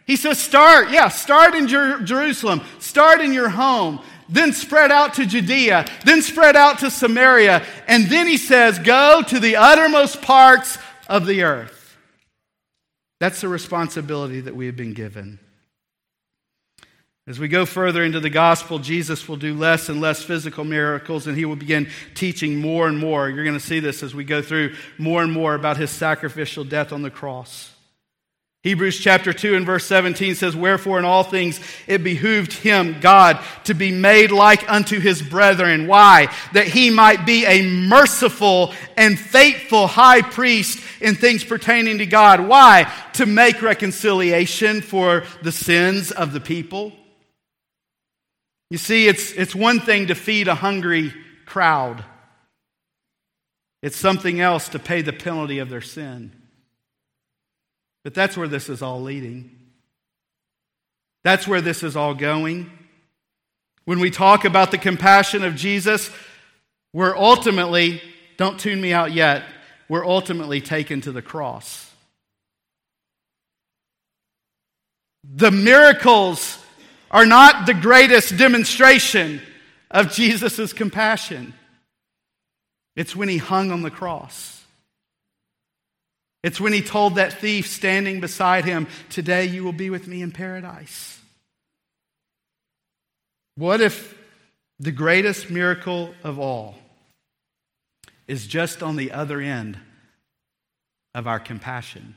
He 0.06 0.16
says, 0.16 0.38
start, 0.38 0.90
yeah, 0.90 1.08
start 1.08 1.54
in 1.54 1.66
Jer- 1.66 2.00
Jerusalem, 2.00 2.62
start 2.78 3.20
in 3.20 3.32
your 3.32 3.48
home, 3.48 4.00
then 4.28 4.52
spread 4.52 4.92
out 4.92 5.14
to 5.14 5.26
Judea, 5.26 5.86
then 6.04 6.22
spread 6.22 6.54
out 6.54 6.78
to 6.80 6.90
Samaria, 6.90 7.64
and 7.88 8.06
then 8.06 8.28
he 8.28 8.36
says, 8.36 8.78
go 8.78 9.22
to 9.22 9.40
the 9.40 9.56
uttermost 9.56 10.22
parts 10.22 10.78
of 11.08 11.26
the 11.26 11.42
earth. 11.42 11.96
That's 13.18 13.40
the 13.40 13.48
responsibility 13.48 14.40
that 14.42 14.54
we 14.54 14.66
have 14.66 14.76
been 14.76 14.92
given. 14.92 15.40
As 17.28 17.40
we 17.40 17.48
go 17.48 17.66
further 17.66 18.04
into 18.04 18.20
the 18.20 18.30
gospel, 18.30 18.78
Jesus 18.78 19.26
will 19.28 19.36
do 19.36 19.54
less 19.54 19.88
and 19.88 20.00
less 20.00 20.22
physical 20.22 20.62
miracles, 20.62 21.26
and 21.26 21.36
he 21.36 21.44
will 21.44 21.56
begin 21.56 21.88
teaching 22.14 22.60
more 22.60 22.86
and 22.86 22.96
more. 22.96 23.28
You're 23.28 23.42
going 23.42 23.58
to 23.58 23.64
see 23.64 23.80
this 23.80 24.04
as 24.04 24.14
we 24.14 24.22
go 24.22 24.40
through 24.40 24.76
more 24.98 25.24
and 25.24 25.32
more 25.32 25.56
about 25.56 25.76
his 25.76 25.90
sacrificial 25.90 26.62
death 26.62 26.92
on 26.92 27.02
the 27.02 27.10
cross. 27.10 27.72
Hebrews 28.62 28.98
chapter 28.98 29.32
2 29.32 29.54
and 29.54 29.64
verse 29.64 29.86
17 29.86 30.34
says, 30.34 30.56
Wherefore 30.56 30.98
in 30.98 31.04
all 31.04 31.22
things 31.22 31.60
it 31.86 32.02
behooved 32.02 32.52
him, 32.52 32.98
God, 33.00 33.38
to 33.64 33.74
be 33.74 33.92
made 33.92 34.32
like 34.32 34.68
unto 34.68 34.98
his 34.98 35.22
brethren. 35.22 35.86
Why? 35.86 36.34
That 36.52 36.66
he 36.66 36.90
might 36.90 37.24
be 37.24 37.46
a 37.46 37.62
merciful 37.62 38.74
and 38.96 39.18
faithful 39.18 39.86
high 39.86 40.22
priest 40.22 40.80
in 41.00 41.14
things 41.14 41.44
pertaining 41.44 41.98
to 41.98 42.06
God. 42.06 42.40
Why? 42.40 42.92
To 43.14 43.26
make 43.26 43.62
reconciliation 43.62 44.80
for 44.80 45.22
the 45.42 45.52
sins 45.52 46.10
of 46.10 46.32
the 46.32 46.40
people. 46.40 46.92
You 48.70 48.78
see, 48.78 49.06
it's, 49.06 49.30
it's 49.32 49.54
one 49.54 49.78
thing 49.78 50.08
to 50.08 50.16
feed 50.16 50.48
a 50.48 50.56
hungry 50.56 51.14
crowd. 51.44 52.04
It's 53.80 53.96
something 53.96 54.40
else 54.40 54.70
to 54.70 54.80
pay 54.80 55.02
the 55.02 55.12
penalty 55.12 55.60
of 55.60 55.70
their 55.70 55.80
sin. 55.80 56.32
But 58.06 58.14
that's 58.14 58.36
where 58.36 58.46
this 58.46 58.68
is 58.68 58.82
all 58.82 59.02
leading. 59.02 59.50
That's 61.24 61.48
where 61.48 61.60
this 61.60 61.82
is 61.82 61.96
all 61.96 62.14
going. 62.14 62.70
When 63.84 63.98
we 63.98 64.12
talk 64.12 64.44
about 64.44 64.70
the 64.70 64.78
compassion 64.78 65.42
of 65.42 65.56
Jesus, 65.56 66.08
we're 66.92 67.16
ultimately, 67.16 68.00
don't 68.36 68.60
tune 68.60 68.80
me 68.80 68.92
out 68.92 69.10
yet, 69.10 69.42
we're 69.88 70.06
ultimately 70.06 70.60
taken 70.60 71.00
to 71.00 71.10
the 71.10 71.20
cross. 71.20 71.90
The 75.24 75.50
miracles 75.50 76.60
are 77.10 77.26
not 77.26 77.66
the 77.66 77.74
greatest 77.74 78.36
demonstration 78.36 79.42
of 79.90 80.12
Jesus' 80.12 80.72
compassion. 80.72 81.54
It's 82.94 83.16
when 83.16 83.28
he 83.28 83.38
hung 83.38 83.72
on 83.72 83.82
the 83.82 83.90
cross. 83.90 84.55
It's 86.46 86.60
when 86.60 86.72
he 86.72 86.80
told 86.80 87.16
that 87.16 87.32
thief 87.32 87.66
standing 87.66 88.20
beside 88.20 88.64
him, 88.64 88.86
Today 89.10 89.46
you 89.46 89.64
will 89.64 89.72
be 89.72 89.90
with 89.90 90.06
me 90.06 90.22
in 90.22 90.30
paradise. 90.30 91.18
What 93.56 93.80
if 93.80 94.16
the 94.78 94.92
greatest 94.92 95.50
miracle 95.50 96.14
of 96.22 96.38
all 96.38 96.76
is 98.28 98.46
just 98.46 98.80
on 98.80 98.94
the 98.94 99.10
other 99.10 99.40
end 99.40 99.76
of 101.16 101.26
our 101.26 101.40
compassion? 101.40 102.16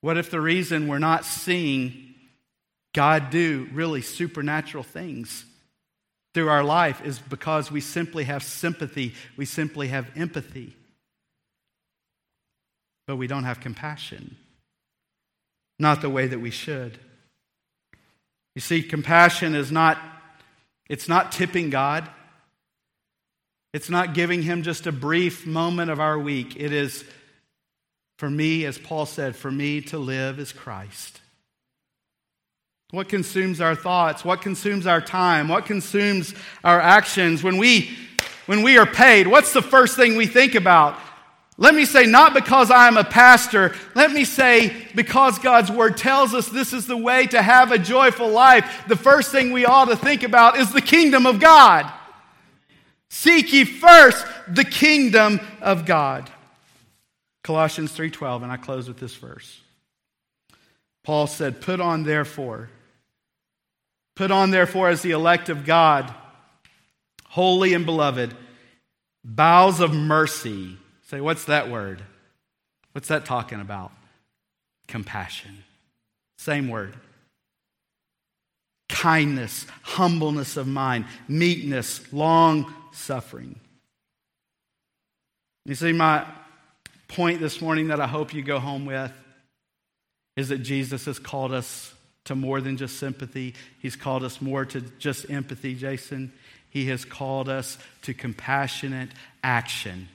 What 0.00 0.18
if 0.18 0.32
the 0.32 0.40
reason 0.40 0.88
we're 0.88 0.98
not 0.98 1.24
seeing 1.24 2.16
God 2.92 3.30
do 3.30 3.68
really 3.72 4.02
supernatural 4.02 4.82
things 4.82 5.44
through 6.34 6.48
our 6.48 6.64
life 6.64 7.00
is 7.04 7.20
because 7.20 7.70
we 7.70 7.80
simply 7.80 8.24
have 8.24 8.42
sympathy, 8.42 9.14
we 9.36 9.44
simply 9.44 9.86
have 9.86 10.10
empathy? 10.16 10.74
But 13.06 13.16
we 13.16 13.26
don't 13.26 13.44
have 13.44 13.60
compassion. 13.60 14.36
Not 15.78 16.02
the 16.02 16.10
way 16.10 16.26
that 16.26 16.40
we 16.40 16.50
should. 16.50 16.98
You 18.54 18.60
see, 18.60 18.82
compassion 18.82 19.54
is 19.54 19.72
not, 19.72 19.98
it's 20.88 21.08
not 21.08 21.32
tipping 21.32 21.70
God. 21.70 22.08
It's 23.72 23.88
not 23.88 24.14
giving 24.14 24.42
him 24.42 24.62
just 24.62 24.86
a 24.86 24.92
brief 24.92 25.46
moment 25.46 25.90
of 25.90 26.00
our 26.00 26.18
week. 26.18 26.56
It 26.56 26.72
is, 26.72 27.04
for 28.18 28.28
me, 28.28 28.64
as 28.64 28.78
Paul 28.78 29.06
said, 29.06 29.36
for 29.36 29.50
me 29.50 29.80
to 29.82 29.98
live 29.98 30.38
is 30.38 30.52
Christ. 30.52 31.20
What 32.90 33.08
consumes 33.08 33.60
our 33.60 33.76
thoughts? 33.76 34.24
What 34.24 34.42
consumes 34.42 34.86
our 34.86 35.00
time? 35.00 35.48
What 35.48 35.64
consumes 35.64 36.34
our 36.64 36.80
actions? 36.80 37.42
When 37.44 37.56
we, 37.56 37.96
when 38.46 38.62
we 38.62 38.78
are 38.78 38.86
paid, 38.86 39.28
what's 39.28 39.52
the 39.52 39.62
first 39.62 39.96
thing 39.96 40.16
we 40.16 40.26
think 40.26 40.56
about? 40.56 40.98
Let 41.60 41.76
me 41.76 41.84
say, 41.84 42.06
not 42.06 42.34
because 42.34 42.72
I 42.72 42.88
am 42.88 42.96
a 42.96 43.04
pastor, 43.04 43.76
let 43.94 44.10
me 44.10 44.24
say, 44.24 44.88
because 44.96 45.38
God's 45.38 45.70
word 45.70 45.96
tells 45.96 46.34
us 46.34 46.48
this 46.48 46.72
is 46.72 46.86
the 46.86 46.96
way 46.96 47.28
to 47.28 47.40
have 47.40 47.70
a 47.70 47.78
joyful 47.78 48.28
life, 48.28 48.84
the 48.88 48.96
first 48.96 49.30
thing 49.30 49.52
we 49.52 49.64
ought 49.64 49.84
to 49.84 49.96
think 49.96 50.24
about 50.24 50.56
is 50.56 50.72
the 50.72 50.80
kingdom 50.80 51.24
of 51.24 51.38
God. 51.38 51.88
Seek 53.10 53.52
ye 53.52 53.64
first 53.64 54.26
the 54.48 54.64
kingdom 54.64 55.38
of 55.60 55.86
God. 55.86 56.28
Colossians 57.44 57.92
3:12 57.92 58.42
and 58.42 58.50
I 58.50 58.56
close 58.56 58.88
with 58.88 58.98
this 58.98 59.14
verse. 59.14 59.60
Paul 61.04 61.28
said, 61.28 61.60
"Put 61.60 61.80
on 61.80 62.02
therefore 62.02 62.70
put 64.20 64.30
on 64.30 64.50
therefore 64.50 64.90
as 64.90 65.00
the 65.00 65.12
elect 65.12 65.48
of 65.48 65.64
God, 65.64 66.12
holy 67.28 67.72
and 67.72 67.86
beloved, 67.86 68.36
bowels 69.24 69.80
of 69.80 69.94
mercy, 69.94 70.76
Say, 71.10 71.20
what's 71.20 71.46
that 71.46 71.68
word? 71.68 72.00
What's 72.92 73.08
that 73.08 73.24
talking 73.24 73.60
about? 73.60 73.90
Compassion. 74.86 75.64
Same 76.38 76.68
word. 76.68 76.94
Kindness, 78.88 79.66
humbleness 79.82 80.56
of 80.56 80.68
mind, 80.68 81.06
meekness, 81.26 82.00
long 82.12 82.72
suffering. 82.92 83.58
You 85.64 85.74
see, 85.74 85.92
my 85.92 86.24
point 87.08 87.40
this 87.40 87.60
morning 87.60 87.88
that 87.88 88.00
I 88.00 88.06
hope 88.06 88.32
you 88.32 88.42
go 88.42 88.60
home 88.60 88.86
with 88.86 89.12
is 90.36 90.50
that 90.50 90.58
Jesus 90.58 91.06
has 91.06 91.18
called 91.18 91.52
us 91.52 91.92
to 92.26 92.36
more 92.36 92.60
than 92.60 92.76
just 92.76 92.98
sympathy. 92.98 93.54
He's 93.80 93.96
called 93.96 94.22
us 94.22 94.40
more 94.40 94.64
to 94.64 94.80
just 95.00 95.28
empathy, 95.28 95.74
Jason. 95.74 96.32
He 96.70 96.86
has 96.86 97.04
called 97.04 97.48
us 97.48 97.78
to 98.02 98.14
compassionate 98.14 99.08
action 99.42 100.06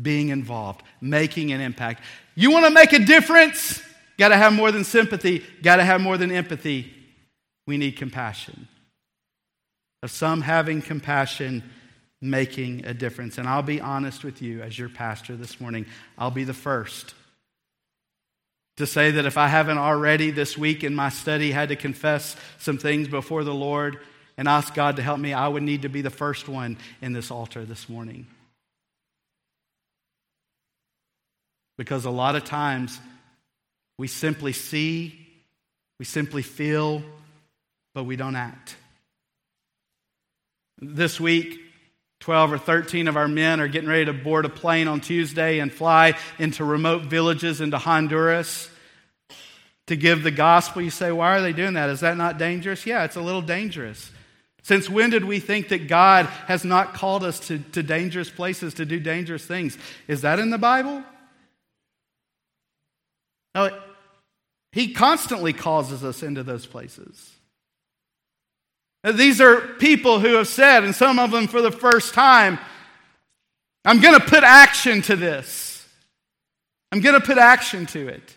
being 0.00 0.28
involved, 0.28 0.82
making 1.00 1.52
an 1.52 1.60
impact. 1.60 2.02
You 2.34 2.50
want 2.50 2.66
to 2.66 2.70
make 2.70 2.92
a 2.92 2.98
difference? 2.98 3.82
Got 4.18 4.28
to 4.28 4.36
have 4.36 4.52
more 4.52 4.70
than 4.70 4.84
sympathy, 4.84 5.44
got 5.62 5.76
to 5.76 5.84
have 5.84 6.00
more 6.00 6.18
than 6.18 6.30
empathy. 6.30 6.92
We 7.66 7.76
need 7.78 7.92
compassion. 7.96 8.68
Of 10.02 10.10
some 10.10 10.42
having 10.42 10.82
compassion, 10.82 11.62
making 12.20 12.84
a 12.86 12.94
difference. 12.94 13.38
And 13.38 13.48
I'll 13.48 13.62
be 13.62 13.80
honest 13.80 14.24
with 14.24 14.42
you, 14.42 14.62
as 14.62 14.78
your 14.78 14.88
pastor 14.88 15.36
this 15.36 15.60
morning, 15.60 15.86
I'll 16.18 16.30
be 16.30 16.44
the 16.44 16.54
first 16.54 17.14
to 18.80 18.86
say 18.86 19.10
that 19.10 19.26
if 19.26 19.36
I 19.36 19.46
haven't 19.48 19.76
already 19.76 20.30
this 20.30 20.56
week 20.56 20.84
in 20.84 20.94
my 20.94 21.10
study 21.10 21.52
had 21.52 21.68
to 21.68 21.76
confess 21.76 22.34
some 22.58 22.78
things 22.78 23.08
before 23.08 23.44
the 23.44 23.54
Lord 23.54 23.98
and 24.38 24.48
ask 24.48 24.74
God 24.74 24.96
to 24.96 25.02
help 25.02 25.20
me, 25.20 25.34
I 25.34 25.48
would 25.48 25.62
need 25.62 25.82
to 25.82 25.88
be 25.88 26.00
the 26.00 26.10
first 26.10 26.48
one 26.48 26.78
in 27.02 27.12
this 27.12 27.30
altar 27.30 27.64
this 27.66 27.90
morning. 27.90 28.26
Because 31.80 32.04
a 32.04 32.10
lot 32.10 32.36
of 32.36 32.44
times 32.44 33.00
we 33.96 34.06
simply 34.06 34.52
see, 34.52 35.18
we 35.98 36.04
simply 36.04 36.42
feel, 36.42 37.02
but 37.94 38.04
we 38.04 38.16
don't 38.16 38.36
act. 38.36 38.76
This 40.78 41.18
week, 41.18 41.58
12 42.20 42.52
or 42.52 42.58
13 42.58 43.08
of 43.08 43.16
our 43.16 43.28
men 43.28 43.60
are 43.62 43.66
getting 43.66 43.88
ready 43.88 44.04
to 44.04 44.12
board 44.12 44.44
a 44.44 44.50
plane 44.50 44.88
on 44.88 45.00
Tuesday 45.00 45.58
and 45.58 45.72
fly 45.72 46.18
into 46.38 46.66
remote 46.66 47.04
villages 47.04 47.62
into 47.62 47.78
Honduras 47.78 48.68
to 49.86 49.96
give 49.96 50.22
the 50.22 50.30
gospel. 50.30 50.82
You 50.82 50.90
say, 50.90 51.10
why 51.10 51.38
are 51.38 51.40
they 51.40 51.54
doing 51.54 51.72
that? 51.72 51.88
Is 51.88 52.00
that 52.00 52.18
not 52.18 52.36
dangerous? 52.36 52.84
Yeah, 52.84 53.04
it's 53.04 53.16
a 53.16 53.22
little 53.22 53.40
dangerous. 53.40 54.10
Since 54.64 54.90
when 54.90 55.08
did 55.08 55.24
we 55.24 55.40
think 55.40 55.70
that 55.70 55.88
God 55.88 56.26
has 56.46 56.62
not 56.62 56.92
called 56.92 57.24
us 57.24 57.40
to, 57.48 57.58
to 57.72 57.82
dangerous 57.82 58.28
places 58.28 58.74
to 58.74 58.84
do 58.84 59.00
dangerous 59.00 59.46
things? 59.46 59.78
Is 60.08 60.20
that 60.20 60.38
in 60.38 60.50
the 60.50 60.58
Bible? 60.58 61.02
Now, 63.54 63.70
he 64.72 64.92
constantly 64.92 65.52
causes 65.52 66.04
us 66.04 66.22
into 66.22 66.42
those 66.42 66.66
places. 66.66 67.32
These 69.02 69.40
are 69.40 69.60
people 69.78 70.20
who 70.20 70.34
have 70.34 70.48
said, 70.48 70.84
and 70.84 70.94
some 70.94 71.18
of 71.18 71.30
them 71.30 71.46
for 71.46 71.62
the 71.62 71.72
first 71.72 72.14
time, 72.14 72.58
I'm 73.84 74.00
going 74.00 74.18
to 74.18 74.24
put 74.24 74.44
action 74.44 75.02
to 75.02 75.16
this. 75.16 75.88
I'm 76.92 77.00
going 77.00 77.18
to 77.18 77.26
put 77.26 77.38
action 77.38 77.86
to 77.86 78.08
it. 78.08 78.36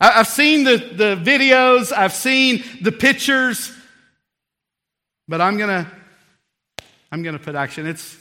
I've 0.00 0.28
seen 0.28 0.64
the, 0.64 0.76
the 0.76 1.16
videos, 1.16 1.92
I've 1.92 2.12
seen 2.12 2.64
the 2.82 2.92
pictures, 2.92 3.72
but 5.28 5.40
I'm 5.40 5.56
going 5.56 5.84
to 5.84 5.90
I'm 7.12 7.22
going 7.22 7.36
to 7.36 7.42
put 7.42 7.54
action. 7.54 7.86
It's, 7.86 8.16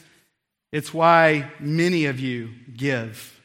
it's 0.72 0.94
why 0.94 1.52
many 1.60 2.06
of 2.06 2.20
you 2.20 2.50
give 2.76 3.39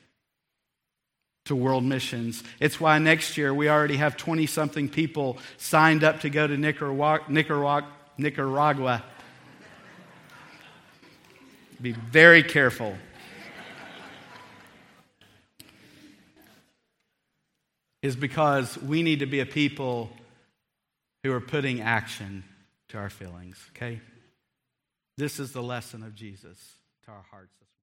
to 1.44 1.54
world 1.54 1.84
missions. 1.84 2.42
It's 2.58 2.80
why 2.80 2.98
next 2.98 3.36
year 3.36 3.52
we 3.52 3.68
already 3.68 3.96
have 3.96 4.16
20 4.16 4.46
something 4.46 4.88
people 4.88 5.36
signed 5.58 6.02
up 6.02 6.20
to 6.20 6.30
go 6.30 6.46
to 6.46 6.56
Nicaragua. 6.56 7.20
Nicaragua, 7.28 7.88
Nicaragua. 8.16 9.04
Be 11.80 11.92
very 11.92 12.42
careful. 12.42 12.96
Is 18.02 18.16
because 18.16 18.78
we 18.78 19.02
need 19.02 19.20
to 19.20 19.26
be 19.26 19.40
a 19.40 19.46
people 19.46 20.10
who 21.22 21.32
are 21.32 21.40
putting 21.40 21.80
action 21.80 22.44
to 22.88 22.98
our 22.98 23.10
feelings, 23.10 23.58
okay? 23.70 24.00
This 25.16 25.40
is 25.40 25.52
the 25.52 25.62
lesson 25.62 26.02
of 26.02 26.14
Jesus 26.14 26.58
to 27.04 27.10
our 27.10 27.24
hearts. 27.30 27.63